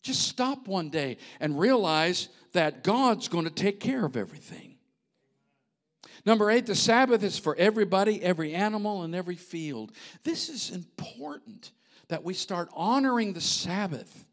Just 0.04 0.26
stop 0.30 0.70
one 0.70 0.90
day 0.90 1.18
and 1.42 1.60
realize 1.60 2.30
that 2.54 2.82
god's 2.82 3.28
going 3.28 3.44
to 3.44 3.52
take 3.52 3.82
care 3.82 4.06
of 4.06 4.16
everything 4.16 4.77
Number 6.28 6.52
eight, 6.52 6.66
the 6.66 6.76
Sabbath 6.76 7.24
is 7.24 7.40
for 7.40 7.56
everybody, 7.56 8.22
every 8.22 8.54
animal, 8.54 9.04
and 9.04 9.16
every 9.16 9.38
field. 9.38 9.94
This 10.26 10.50
is 10.50 10.72
important 10.72 11.72
that 12.10 12.26
we 12.26 12.34
start 12.34 12.68
honoring 12.74 13.32
the 13.32 13.40
Sabbath. 13.40 14.26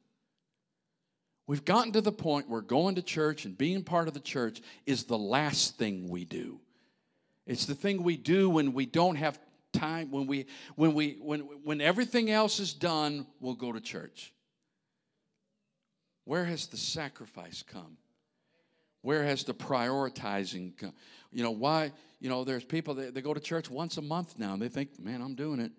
We've 1.46 1.64
gotten 1.64 1.92
to 1.92 2.00
the 2.00 2.10
point 2.10 2.48
where 2.50 2.62
going 2.62 2.96
to 2.96 3.02
church 3.02 3.44
and 3.44 3.56
being 3.56 3.84
part 3.84 4.08
of 4.08 4.14
the 4.14 4.18
church 4.18 4.60
is 4.86 5.04
the 5.04 5.16
last 5.16 5.78
thing 5.78 6.08
we 6.08 6.24
do. 6.24 6.58
It's 7.46 7.64
the 7.64 7.76
thing 7.76 8.02
we 8.02 8.16
do 8.16 8.50
when 8.50 8.72
we 8.72 8.86
don't 8.86 9.14
have 9.14 9.38
time, 9.72 10.10
when 10.10 10.26
we 10.26 10.46
when 10.74 10.94
we 10.94 11.18
when 11.20 11.42
when 11.62 11.80
everything 11.80 12.28
else 12.28 12.58
is 12.58 12.74
done, 12.74 13.24
we'll 13.38 13.54
go 13.54 13.70
to 13.70 13.80
church. 13.80 14.34
Where 16.24 16.44
has 16.44 16.66
the 16.66 16.76
sacrifice 16.76 17.62
come? 17.62 17.98
Where 19.04 19.22
has 19.22 19.44
the 19.44 19.52
prioritizing 19.52 20.78
come? 20.78 20.94
You 21.30 21.42
know, 21.42 21.50
why? 21.50 21.92
You 22.20 22.30
know, 22.30 22.42
there's 22.42 22.64
people 22.64 22.94
that 22.94 23.12
they 23.12 23.20
go 23.20 23.34
to 23.34 23.40
church 23.40 23.68
once 23.68 23.98
a 23.98 24.02
month 24.02 24.38
now 24.38 24.54
and 24.54 24.62
they 24.62 24.68
think, 24.68 24.98
man, 24.98 25.20
I'm 25.20 25.34
doing 25.34 25.60
it. 25.60 25.72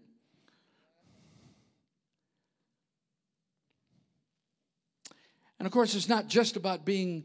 And 5.58 5.66
of 5.66 5.72
course, 5.72 5.96
it's 5.96 6.08
not 6.08 6.28
just 6.28 6.56
about 6.56 6.86
being, 6.86 7.24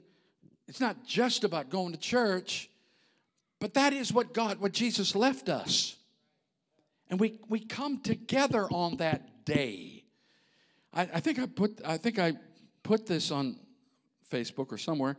it's 0.68 0.80
not 0.80 1.04
just 1.04 1.44
about 1.44 1.68
going 1.68 1.92
to 1.92 1.98
church, 1.98 2.70
but 3.58 3.74
that 3.74 3.92
is 3.92 4.10
what 4.10 4.32
God, 4.32 4.58
what 4.58 4.72
Jesus 4.72 5.14
left 5.14 5.50
us. 5.50 5.96
And 7.10 7.20
we, 7.20 7.40
we 7.50 7.60
come 7.60 8.00
together 8.00 8.66
on 8.70 8.96
that 8.96 9.44
day. 9.44 10.04
I, 10.94 11.02
I 11.02 11.20
think 11.20 11.38
I 11.38 11.44
put 11.44 11.82
I 11.84 11.98
think 11.98 12.18
I 12.18 12.32
put 12.84 13.06
this 13.06 13.30
on 13.30 13.56
Facebook 14.32 14.72
or 14.72 14.78
somewhere 14.78 15.18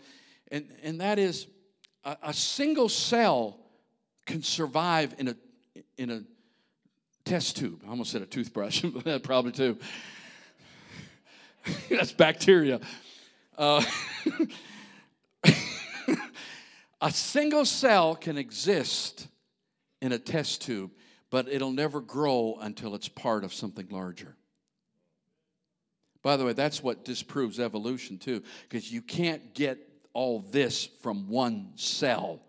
and, 0.52 0.68
and 0.84 1.02
that 1.02 1.18
is 1.18 1.48
a, 2.04 2.18
a 2.24 2.34
single 2.34 2.90
cell 2.90 3.58
can 4.26 4.44
survive 4.44 5.16
in 5.18 5.30
a, 5.30 5.36
in 5.98 6.12
a 6.12 6.24
test 7.26 7.58
tube. 7.58 7.82
I 7.86 7.90
almost 7.90 8.12
said 8.12 8.22
a 8.22 8.26
toothbrush, 8.26 8.84
probably 9.24 9.52
too. 9.52 9.78
That's 11.90 12.12
bacteria. 12.12 12.80
Uh, 13.58 13.84
a 17.02 17.12
single 17.12 17.66
cell 17.66 18.16
can 18.16 18.38
exist 18.38 19.28
in 20.02 20.12
a 20.12 20.20
test 20.20 20.62
tube, 20.64 20.92
but 21.30 21.48
it'll 21.48 21.72
never 21.72 22.02
grow 22.02 22.58
until 22.62 22.96
it's 22.96 23.08
part 23.08 23.44
of 23.44 23.54
something 23.54 23.88
larger. 23.90 24.36
By 26.24 26.38
the 26.38 26.46
way, 26.46 26.54
that's 26.54 26.84
what 26.84 27.04
disproves 27.06 27.60
evolution, 27.60 28.18
too, 28.18 28.44
because 28.64 28.92
you 28.92 29.02
can't 29.02 29.54
get 29.54 29.90
all 30.13 30.39
this 30.39 30.89
from 31.02 31.28
one 31.28 31.71
cell. 31.76 32.41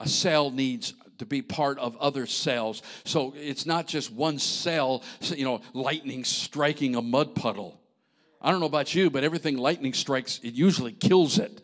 A 0.00 0.08
cell 0.08 0.50
needs 0.50 0.94
to 1.18 1.26
be 1.26 1.42
part 1.42 1.78
of 1.78 1.96
other 1.96 2.26
cells. 2.26 2.82
So 3.04 3.34
it's 3.36 3.66
not 3.66 3.86
just 3.86 4.12
one 4.12 4.38
cell, 4.38 5.02
you 5.20 5.44
know, 5.44 5.60
lightning 5.72 6.24
striking 6.24 6.96
a 6.96 7.02
mud 7.02 7.34
puddle. 7.34 7.80
I 8.40 8.50
don't 8.50 8.60
know 8.60 8.66
about 8.66 8.94
you, 8.94 9.10
but 9.10 9.24
everything 9.24 9.56
lightning 9.56 9.92
strikes, 9.92 10.38
it 10.42 10.54
usually 10.54 10.92
kills 10.92 11.38
it. 11.38 11.60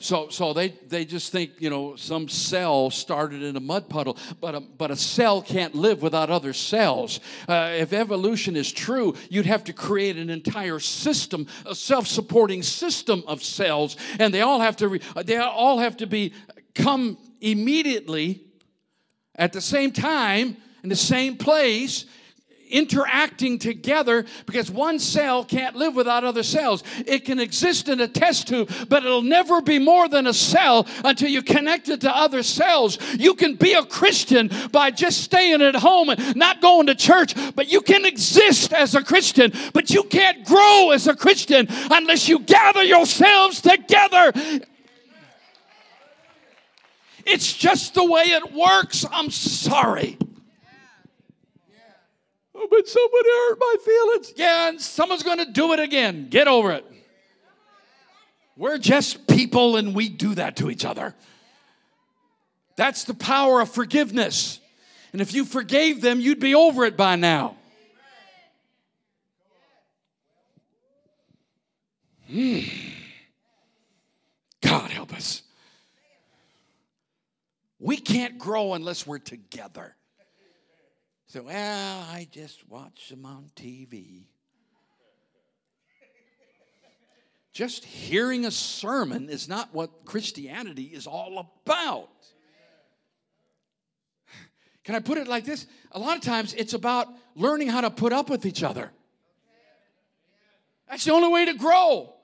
So, 0.00 0.28
so 0.28 0.52
they, 0.52 0.68
they 0.68 1.04
just 1.04 1.32
think, 1.32 1.54
you 1.58 1.70
know, 1.70 1.96
some 1.96 2.28
cell 2.28 2.88
started 2.88 3.42
in 3.42 3.56
a 3.56 3.60
mud 3.60 3.88
puddle, 3.88 4.16
but 4.40 4.54
a, 4.54 4.60
but 4.60 4.92
a 4.92 4.96
cell 4.96 5.42
can't 5.42 5.74
live 5.74 6.02
without 6.02 6.30
other 6.30 6.52
cells. 6.52 7.18
Uh, 7.48 7.72
if 7.74 7.92
evolution 7.92 8.54
is 8.54 8.70
true, 8.70 9.16
you'd 9.28 9.46
have 9.46 9.64
to 9.64 9.72
create 9.72 10.16
an 10.16 10.30
entire 10.30 10.78
system, 10.78 11.48
a 11.66 11.74
self-supporting 11.74 12.62
system 12.62 13.24
of 13.26 13.42
cells, 13.42 13.96
and 14.20 14.32
they 14.32 14.42
all 14.42 14.60
have 14.60 14.76
to, 14.76 14.88
re, 14.88 15.00
they 15.24 15.36
all 15.36 15.78
have 15.78 15.96
to 15.96 16.06
be 16.06 16.32
come 16.76 17.18
immediately 17.40 18.44
at 19.34 19.52
the 19.52 19.60
same 19.60 19.90
time 19.90 20.56
in 20.84 20.88
the 20.88 20.96
same 20.96 21.36
place 21.36 22.04
interacting 22.70 23.58
together 23.58 24.24
because 24.46 24.70
one 24.70 24.98
cell 24.98 25.44
can't 25.44 25.76
live 25.76 25.94
without 25.94 26.24
other 26.24 26.42
cells. 26.42 26.82
It 27.06 27.24
can 27.24 27.40
exist 27.40 27.88
in 27.88 28.00
a 28.00 28.08
test 28.08 28.48
tube, 28.48 28.70
but 28.88 29.04
it'll 29.04 29.22
never 29.22 29.60
be 29.60 29.78
more 29.78 30.08
than 30.08 30.26
a 30.26 30.34
cell 30.34 30.86
until 31.04 31.28
you 31.28 31.42
connect 31.42 31.88
it 31.88 32.00
to 32.02 32.16
other 32.16 32.42
cells. 32.42 32.98
You 33.14 33.34
can 33.34 33.56
be 33.56 33.72
a 33.72 33.84
Christian 33.84 34.50
by 34.72 34.90
just 34.90 35.22
staying 35.22 35.62
at 35.62 35.74
home 35.74 36.10
and 36.10 36.36
not 36.36 36.60
going 36.60 36.86
to 36.86 36.94
church, 36.94 37.34
but 37.54 37.70
you 37.70 37.80
can 37.80 38.04
exist 38.04 38.72
as 38.72 38.94
a 38.94 39.02
Christian, 39.02 39.52
but 39.72 39.90
you 39.90 40.02
can't 40.04 40.44
grow 40.44 40.90
as 40.92 41.06
a 41.06 41.16
Christian 41.16 41.66
unless 41.90 42.28
you 42.28 42.38
gather 42.40 42.82
yourselves 42.82 43.60
together. 43.60 44.32
It's 47.24 47.52
just 47.52 47.94
the 47.94 48.04
way 48.04 48.22
it 48.22 48.52
works. 48.52 49.04
I'm 49.10 49.30
sorry. 49.30 50.16
But 52.70 52.88
somebody 52.88 53.28
hurt 53.28 53.58
my 53.58 53.76
feelings. 53.84 54.32
Yeah, 54.36 54.68
and 54.68 54.80
someone's 54.80 55.22
going 55.22 55.38
to 55.38 55.50
do 55.50 55.72
it 55.72 55.80
again. 55.80 56.28
Get 56.28 56.48
over 56.48 56.72
it. 56.72 56.84
We're 58.56 58.78
just 58.78 59.26
people 59.28 59.76
and 59.76 59.94
we 59.94 60.08
do 60.08 60.34
that 60.34 60.56
to 60.56 60.70
each 60.70 60.84
other. 60.84 61.14
That's 62.76 63.04
the 63.04 63.14
power 63.14 63.60
of 63.60 63.70
forgiveness. 63.70 64.60
And 65.12 65.22
if 65.22 65.32
you 65.32 65.44
forgave 65.44 66.00
them, 66.00 66.20
you'd 66.20 66.40
be 66.40 66.54
over 66.54 66.84
it 66.84 66.96
by 66.96 67.16
now. 67.16 67.56
Hmm. 72.28 72.60
God 74.60 74.90
help 74.90 75.14
us. 75.14 75.42
We 77.78 77.96
can't 77.96 78.38
grow 78.38 78.74
unless 78.74 79.06
we're 79.06 79.18
together. 79.18 79.94
So, 81.28 81.42
well, 81.42 82.06
I 82.10 82.26
just 82.30 82.66
watch 82.70 83.10
them 83.10 83.26
on 83.26 83.50
TV. 83.54 84.22
Just 87.52 87.84
hearing 87.84 88.46
a 88.46 88.50
sermon 88.50 89.28
is 89.28 89.46
not 89.46 89.74
what 89.74 90.06
Christianity 90.06 90.84
is 90.84 91.06
all 91.06 91.38
about. 91.66 92.08
Can 94.84 94.94
I 94.94 95.00
put 95.00 95.18
it 95.18 95.28
like 95.28 95.44
this? 95.44 95.66
A 95.92 95.98
lot 95.98 96.16
of 96.16 96.22
times 96.22 96.54
it's 96.54 96.72
about 96.72 97.08
learning 97.34 97.68
how 97.68 97.82
to 97.82 97.90
put 97.90 98.14
up 98.14 98.30
with 98.30 98.46
each 98.46 98.62
other. 98.62 98.90
That's 100.88 101.04
the 101.04 101.12
only 101.12 101.28
way 101.28 101.44
to 101.44 101.52
grow. 101.52 102.14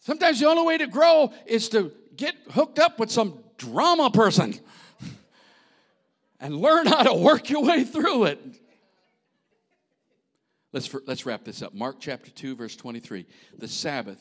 Sometimes 0.00 0.40
the 0.40 0.46
only 0.46 0.64
way 0.64 0.76
to 0.76 0.86
grow 0.88 1.32
is 1.46 1.70
to 1.70 1.90
get 2.16 2.34
hooked 2.50 2.78
up 2.78 3.00
with 3.00 3.10
some 3.10 3.42
drama 3.56 4.10
person 4.10 4.60
and 6.42 6.56
learn 6.56 6.86
how 6.86 7.04
to 7.04 7.14
work 7.14 7.48
your 7.48 7.62
way 7.62 7.84
through 7.84 8.24
it. 8.24 8.40
Let's, 10.72 10.92
let's 11.06 11.24
wrap 11.24 11.44
this 11.44 11.62
up. 11.62 11.72
Mark 11.72 11.96
chapter 12.00 12.30
2, 12.30 12.56
verse 12.56 12.74
23. 12.74 13.26
The 13.58 13.68
Sabbath 13.68 14.20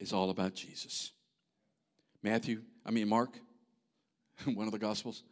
is 0.00 0.12
all 0.12 0.30
about 0.30 0.54
Jesus. 0.54 1.12
Matthew, 2.22 2.62
I 2.84 2.90
mean, 2.90 3.08
Mark, 3.08 3.38
one 4.44 4.66
of 4.66 4.72
the 4.72 4.78
Gospels. 4.78 5.22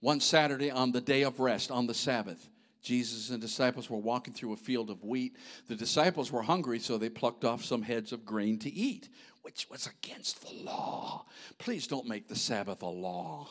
One 0.00 0.20
Saturday 0.20 0.70
on 0.70 0.92
the 0.92 1.00
day 1.00 1.22
of 1.22 1.40
rest, 1.40 1.70
on 1.70 1.86
the 1.86 1.94
Sabbath, 1.94 2.48
Jesus 2.82 3.30
and 3.30 3.40
disciples 3.40 3.90
were 3.90 3.98
walking 3.98 4.32
through 4.32 4.54
a 4.54 4.56
field 4.56 4.88
of 4.88 5.04
wheat. 5.04 5.36
The 5.68 5.74
disciples 5.74 6.32
were 6.32 6.42
hungry, 6.42 6.78
so 6.78 6.96
they 6.96 7.10
plucked 7.10 7.44
off 7.44 7.64
some 7.64 7.82
heads 7.82 8.12
of 8.12 8.24
grain 8.24 8.58
to 8.60 8.72
eat, 8.72 9.10
which 9.42 9.66
was 9.70 9.88
against 9.88 10.40
the 10.40 10.54
law. 10.64 11.26
Please 11.58 11.86
don't 11.86 12.06
make 12.06 12.28
the 12.28 12.36
Sabbath 12.36 12.82
a 12.82 12.86
law. 12.86 13.50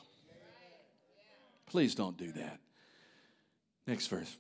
Please 1.76 1.94
don't 1.94 2.16
do 2.16 2.32
that. 2.32 2.62
Next 3.86 4.08
verse. 4.08 4.38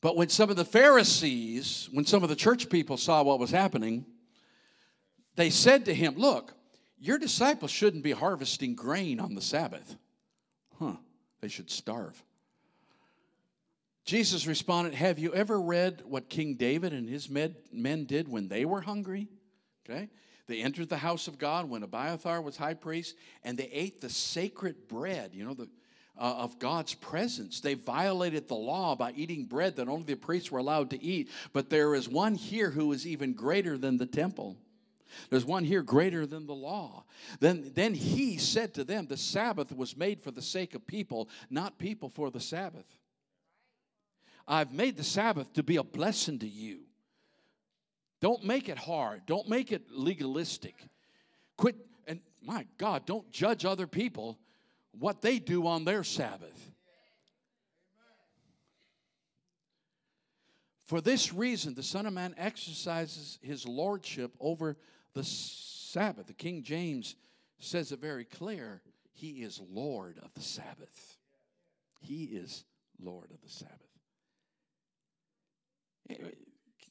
But 0.00 0.16
when 0.16 0.28
some 0.28 0.48
of 0.48 0.54
the 0.54 0.64
Pharisees, 0.64 1.88
when 1.90 2.06
some 2.06 2.22
of 2.22 2.28
the 2.28 2.36
church 2.36 2.70
people 2.70 2.98
saw 2.98 3.24
what 3.24 3.40
was 3.40 3.50
happening, 3.50 4.06
they 5.34 5.50
said 5.50 5.86
to 5.86 5.92
him, 5.92 6.14
Look, 6.14 6.54
your 7.00 7.18
disciples 7.18 7.72
shouldn't 7.72 8.04
be 8.04 8.12
harvesting 8.12 8.76
grain 8.76 9.18
on 9.18 9.34
the 9.34 9.42
Sabbath. 9.42 9.96
Huh, 10.78 10.94
they 11.40 11.48
should 11.48 11.68
starve. 11.68 12.22
Jesus 14.04 14.46
responded, 14.46 14.94
Have 14.94 15.18
you 15.18 15.34
ever 15.34 15.60
read 15.60 16.02
what 16.04 16.28
King 16.28 16.54
David 16.54 16.92
and 16.92 17.08
his 17.08 17.28
men 17.28 18.04
did 18.04 18.28
when 18.28 18.46
they 18.46 18.64
were 18.64 18.82
hungry? 18.82 19.26
Okay. 19.84 20.10
They 20.46 20.62
entered 20.62 20.88
the 20.88 20.96
house 20.96 21.26
of 21.28 21.38
God 21.38 21.68
when 21.68 21.82
Abiathar 21.82 22.40
was 22.40 22.56
high 22.56 22.74
priest, 22.74 23.16
and 23.42 23.58
they 23.58 23.68
ate 23.72 24.00
the 24.00 24.08
sacred 24.08 24.88
bread, 24.88 25.32
you 25.34 25.44
know, 25.44 25.54
the, 25.54 25.68
uh, 26.18 26.36
of 26.38 26.58
God's 26.58 26.94
presence. 26.94 27.60
They 27.60 27.74
violated 27.74 28.46
the 28.46 28.54
law 28.54 28.94
by 28.94 29.12
eating 29.12 29.44
bread 29.44 29.76
that 29.76 29.88
only 29.88 30.04
the 30.04 30.14
priests 30.14 30.50
were 30.50 30.60
allowed 30.60 30.90
to 30.90 31.02
eat. 31.02 31.30
But 31.52 31.68
there 31.68 31.94
is 31.94 32.08
one 32.08 32.36
here 32.36 32.70
who 32.70 32.92
is 32.92 33.06
even 33.06 33.32
greater 33.32 33.76
than 33.76 33.96
the 33.96 34.06
temple. 34.06 34.56
There's 35.30 35.44
one 35.44 35.64
here 35.64 35.82
greater 35.82 36.26
than 36.26 36.46
the 36.46 36.54
law. 36.54 37.04
Then, 37.40 37.72
then 37.74 37.94
he 37.94 38.38
said 38.38 38.74
to 38.74 38.84
them, 38.84 39.06
The 39.06 39.16
Sabbath 39.16 39.72
was 39.74 39.96
made 39.96 40.20
for 40.20 40.30
the 40.30 40.42
sake 40.42 40.74
of 40.74 40.86
people, 40.86 41.28
not 41.50 41.78
people 41.78 42.08
for 42.08 42.30
the 42.30 42.40
Sabbath. 42.40 42.86
I've 44.46 44.72
made 44.72 44.96
the 44.96 45.04
Sabbath 45.04 45.52
to 45.54 45.62
be 45.62 45.76
a 45.76 45.82
blessing 45.82 46.38
to 46.40 46.48
you. 46.48 46.80
Don't 48.20 48.44
make 48.44 48.68
it 48.68 48.78
hard. 48.78 49.22
Don't 49.26 49.48
make 49.48 49.72
it 49.72 49.90
legalistic. 49.90 50.74
Quit, 51.56 51.76
and 52.06 52.20
my 52.42 52.66
God, 52.78 53.06
don't 53.06 53.30
judge 53.30 53.64
other 53.64 53.86
people 53.86 54.38
what 54.98 55.20
they 55.20 55.38
do 55.38 55.66
on 55.66 55.84
their 55.84 56.02
Sabbath. 56.02 56.70
For 60.86 61.00
this 61.00 61.32
reason, 61.32 61.74
the 61.74 61.82
Son 61.82 62.06
of 62.06 62.12
Man 62.12 62.34
exercises 62.38 63.38
his 63.42 63.66
lordship 63.66 64.32
over 64.38 64.76
the 65.14 65.24
Sabbath. 65.24 66.28
The 66.28 66.32
King 66.32 66.62
James 66.62 67.16
says 67.58 67.90
it 67.90 68.00
very 68.00 68.24
clear. 68.24 68.82
He 69.12 69.42
is 69.42 69.60
Lord 69.68 70.18
of 70.22 70.32
the 70.34 70.42
Sabbath. 70.42 71.16
He 72.00 72.24
is 72.24 72.64
Lord 73.00 73.30
of 73.32 73.40
the 73.42 73.48
Sabbath. 73.48 73.74
Eh, 76.10 76.14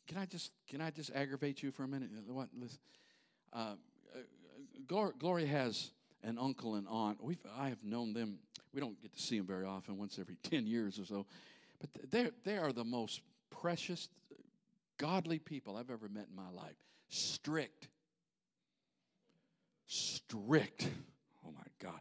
Can 0.07 0.17
I 0.17 0.25
just 0.25 0.51
can 0.69 0.81
I 0.81 0.91
just 0.91 1.11
aggravate 1.13 1.63
you 1.63 1.71
for 1.71 1.83
a 1.83 1.87
minute? 1.87 2.09
What? 2.27 2.49
Listen, 2.57 2.77
uh, 3.53 3.73
Gloria 4.87 5.47
has 5.47 5.91
an 6.23 6.37
uncle 6.39 6.75
and 6.75 6.87
aunt. 6.87 7.23
We've 7.23 7.39
I 7.57 7.69
have 7.69 7.83
known 7.83 8.13
them. 8.13 8.39
We 8.73 8.81
don't 8.81 9.01
get 9.01 9.13
to 9.13 9.21
see 9.21 9.37
them 9.37 9.47
very 9.47 9.65
often, 9.65 9.97
once 9.97 10.19
every 10.19 10.35
ten 10.43 10.67
years 10.67 10.99
or 10.99 11.05
so, 11.05 11.25
but 11.79 12.11
they 12.11 12.29
they 12.43 12.57
are 12.57 12.71
the 12.71 12.83
most 12.83 13.21
precious, 13.49 14.09
godly 14.97 15.39
people 15.39 15.77
I've 15.77 15.89
ever 15.89 16.07
met 16.09 16.27
in 16.29 16.35
my 16.35 16.49
life. 16.49 16.75
Strict, 17.09 17.87
strict. 19.87 20.89
Oh 21.45 21.51
my 21.51 21.63
God. 21.79 21.99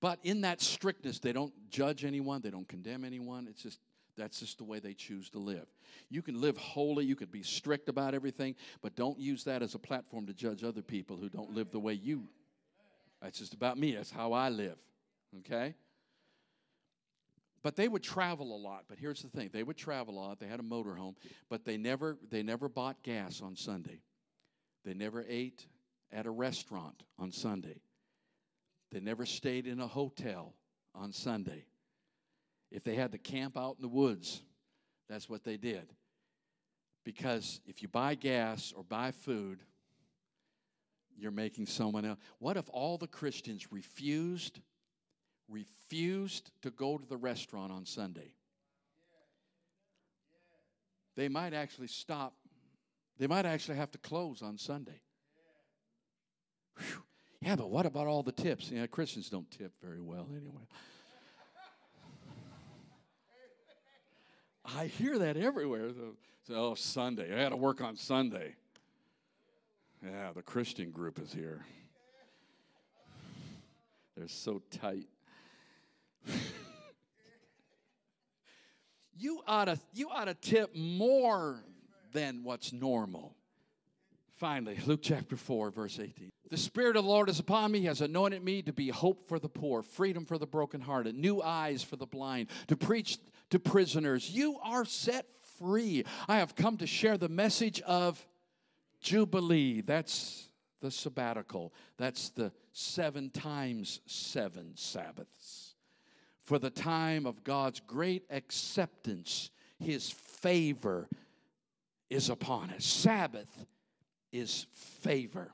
But 0.00 0.18
in 0.22 0.42
that 0.42 0.60
strictness, 0.60 1.18
they 1.18 1.32
don't 1.32 1.52
judge 1.70 2.04
anyone, 2.04 2.40
they 2.42 2.50
don't 2.50 2.68
condemn 2.68 3.04
anyone. 3.04 3.46
It's 3.48 3.62
just 3.62 3.80
that's 4.16 4.40
just 4.40 4.58
the 4.58 4.64
way 4.64 4.78
they 4.78 4.94
choose 4.94 5.30
to 5.30 5.38
live. 5.38 5.66
You 6.08 6.22
can 6.22 6.40
live 6.40 6.56
holy, 6.56 7.04
you 7.04 7.16
can 7.16 7.28
be 7.28 7.42
strict 7.42 7.88
about 7.88 8.14
everything, 8.14 8.54
but 8.82 8.96
don't 8.96 9.18
use 9.18 9.44
that 9.44 9.62
as 9.62 9.74
a 9.74 9.78
platform 9.78 10.26
to 10.26 10.32
judge 10.32 10.64
other 10.64 10.82
people 10.82 11.16
who 11.16 11.28
don't 11.28 11.54
live 11.54 11.70
the 11.70 11.80
way 11.80 11.92
you. 11.92 12.28
That's 13.20 13.38
just 13.38 13.54
about 13.54 13.78
me. 13.78 13.94
That's 13.94 14.10
how 14.10 14.32
I 14.32 14.48
live. 14.48 14.76
Okay? 15.40 15.74
But 17.62 17.74
they 17.74 17.88
would 17.88 18.02
travel 18.02 18.54
a 18.54 18.60
lot. 18.60 18.84
But 18.88 18.98
here's 18.98 19.22
the 19.22 19.28
thing: 19.28 19.50
they 19.52 19.64
would 19.64 19.76
travel 19.76 20.14
a 20.14 20.20
lot. 20.20 20.38
They 20.38 20.46
had 20.46 20.60
a 20.60 20.62
motorhome, 20.62 21.16
but 21.48 21.64
they 21.64 21.76
never 21.76 22.16
they 22.30 22.42
never 22.42 22.68
bought 22.68 23.02
gas 23.02 23.40
on 23.42 23.56
Sunday. 23.56 24.02
They 24.84 24.94
never 24.94 25.24
ate 25.28 25.66
at 26.12 26.26
a 26.26 26.30
restaurant 26.30 27.02
on 27.18 27.32
Sunday. 27.32 27.80
They 28.92 29.00
never 29.00 29.26
stayed 29.26 29.66
in 29.66 29.80
a 29.80 29.86
hotel 29.86 30.54
on 30.94 31.12
Sunday. 31.12 31.64
If 32.70 32.84
they 32.84 32.94
had 32.94 33.12
to 33.12 33.18
camp 33.18 33.56
out 33.56 33.76
in 33.76 33.82
the 33.82 33.88
woods, 33.88 34.42
that's 35.08 35.28
what 35.28 35.44
they 35.44 35.56
did. 35.56 35.92
Because 37.04 37.60
if 37.66 37.82
you 37.82 37.88
buy 37.88 38.16
gas 38.16 38.72
or 38.76 38.82
buy 38.82 39.12
food, 39.12 39.60
you're 41.16 41.30
making 41.30 41.66
someone 41.66 42.04
else. 42.04 42.18
What 42.38 42.56
if 42.56 42.68
all 42.70 42.98
the 42.98 43.06
Christians 43.06 43.72
refused 43.72 44.60
refused 45.48 46.50
to 46.62 46.70
go 46.70 46.98
to 46.98 47.06
the 47.06 47.16
restaurant 47.16 47.70
on 47.70 47.86
Sunday? 47.86 48.32
They 51.16 51.28
might 51.28 51.54
actually 51.54 51.86
stop. 51.86 52.34
They 53.18 53.26
might 53.26 53.46
actually 53.46 53.76
have 53.76 53.90
to 53.92 53.98
close 53.98 54.42
on 54.42 54.58
Sunday. 54.58 55.00
Whew. 56.78 57.02
Yeah, 57.40 57.56
but 57.56 57.70
what 57.70 57.86
about 57.86 58.06
all 58.06 58.22
the 58.22 58.32
tips? 58.32 58.70
Yeah, 58.70 58.86
Christians 58.86 59.30
don't 59.30 59.50
tip 59.50 59.72
very 59.80 60.00
well 60.00 60.28
anyway. 60.36 60.66
I 64.74 64.86
hear 64.86 65.18
that 65.18 65.36
everywhere. 65.36 65.90
So, 66.46 66.54
oh, 66.54 66.74
Sunday. 66.74 67.34
I 67.34 67.40
had 67.40 67.50
to 67.50 67.56
work 67.56 67.80
on 67.80 67.96
Sunday. 67.96 68.54
Yeah, 70.04 70.32
the 70.34 70.42
Christian 70.42 70.90
group 70.90 71.20
is 71.20 71.32
here. 71.32 71.64
They're 74.16 74.28
so 74.28 74.62
tight. 74.70 75.06
you 79.18 79.42
ought 79.46 79.66
to 79.66 79.78
you 79.92 80.08
ought 80.10 80.24
to 80.24 80.34
tip 80.34 80.74
more 80.74 81.62
than 82.12 82.42
what's 82.42 82.72
normal. 82.72 83.34
Finally, 84.36 84.78
Luke 84.86 85.00
chapter 85.02 85.36
4, 85.36 85.70
verse 85.70 85.98
18. 85.98 86.30
The 86.50 86.56
Spirit 86.56 86.96
of 86.96 87.04
the 87.04 87.08
Lord 87.08 87.28
is 87.28 87.40
upon 87.40 87.72
me, 87.72 87.84
has 87.84 88.02
anointed 88.02 88.44
me 88.44 88.62
to 88.62 88.72
be 88.72 88.88
hope 88.88 89.26
for 89.28 89.38
the 89.38 89.48
poor, 89.48 89.82
freedom 89.82 90.24
for 90.24 90.38
the 90.38 90.46
brokenhearted, 90.46 91.14
new 91.16 91.42
eyes 91.42 91.82
for 91.82 91.96
the 91.96 92.06
blind, 92.06 92.48
to 92.68 92.76
preach 92.76 93.18
to 93.50 93.58
prisoners. 93.58 94.30
You 94.30 94.58
are 94.62 94.84
set 94.84 95.26
free. 95.58 96.04
I 96.28 96.38
have 96.38 96.54
come 96.54 96.76
to 96.78 96.86
share 96.86 97.16
the 97.16 97.28
message 97.28 97.80
of 97.82 98.24
Jubilee. 99.00 99.80
That's 99.80 100.48
the 100.80 100.90
sabbatical. 100.90 101.72
That's 101.96 102.30
the 102.30 102.52
seven 102.72 103.30
times 103.30 104.00
seven 104.06 104.72
Sabbaths. 104.74 105.74
For 106.44 106.58
the 106.58 106.70
time 106.70 107.26
of 107.26 107.42
God's 107.42 107.80
great 107.80 108.24
acceptance, 108.30 109.50
His 109.78 110.10
favor 110.10 111.08
is 112.08 112.30
upon 112.30 112.70
us. 112.70 112.84
Sabbath 112.84 113.50
is 114.32 114.66
favor. 114.72 115.52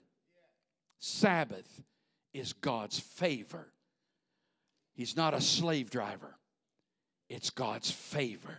Sabbath 0.98 1.82
is 2.34 2.52
God's 2.52 2.98
favor. 2.98 3.68
He's 4.94 5.16
not 5.16 5.34
a 5.34 5.40
slave 5.40 5.90
driver. 5.90 6.36
It's 7.32 7.48
God's 7.48 7.90
favor. 7.90 8.58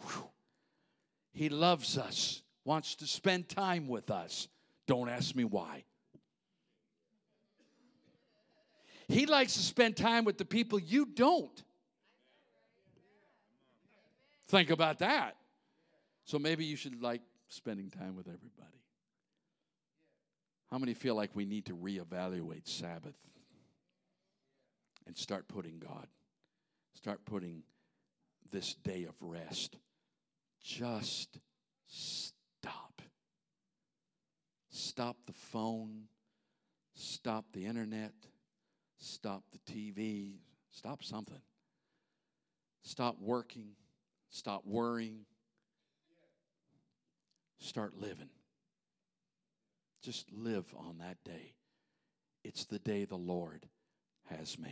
Whew. 0.00 0.24
He 1.34 1.50
loves 1.50 1.98
us, 1.98 2.40
wants 2.64 2.94
to 2.96 3.06
spend 3.06 3.46
time 3.50 3.88
with 3.88 4.10
us. 4.10 4.48
Don't 4.86 5.10
ask 5.10 5.36
me 5.36 5.44
why. 5.44 5.84
He 9.06 9.26
likes 9.26 9.52
to 9.52 9.60
spend 9.60 9.98
time 9.98 10.24
with 10.24 10.38
the 10.38 10.46
people 10.46 10.78
you 10.78 11.04
don't. 11.04 11.62
Think 14.48 14.70
about 14.70 15.00
that. 15.00 15.36
So 16.24 16.38
maybe 16.38 16.64
you 16.64 16.76
should 16.76 17.02
like 17.02 17.20
spending 17.48 17.90
time 17.90 18.16
with 18.16 18.28
everybody. 18.28 18.80
How 20.70 20.78
many 20.78 20.94
feel 20.94 21.14
like 21.14 21.32
we 21.34 21.44
need 21.44 21.66
to 21.66 21.76
reevaluate 21.76 22.66
Sabbath 22.66 23.18
and 25.06 25.14
start 25.14 25.48
putting 25.48 25.78
God, 25.78 26.06
start 26.94 27.22
putting 27.26 27.62
this 28.50 28.74
day 28.74 29.04
of 29.04 29.14
rest? 29.20 29.76
Just 30.62 31.38
stop. 31.86 33.02
Stop 34.70 35.16
the 35.26 35.32
phone, 35.32 36.04
stop 36.94 37.46
the 37.52 37.66
internet, 37.66 38.14
stop 38.98 39.42
the 39.52 39.72
TV, 39.72 40.38
stop 40.70 41.02
something. 41.02 41.40
Stop 42.82 43.16
working, 43.20 43.70
stop 44.30 44.62
worrying, 44.64 45.26
start 47.58 47.94
living. 47.98 48.30
Just 50.02 50.32
live 50.32 50.72
on 50.76 50.98
that 50.98 51.16
day. 51.24 51.54
It's 52.44 52.64
the 52.64 52.78
day 52.78 53.04
the 53.04 53.16
Lord 53.16 53.66
has 54.26 54.56
made. 54.56 54.64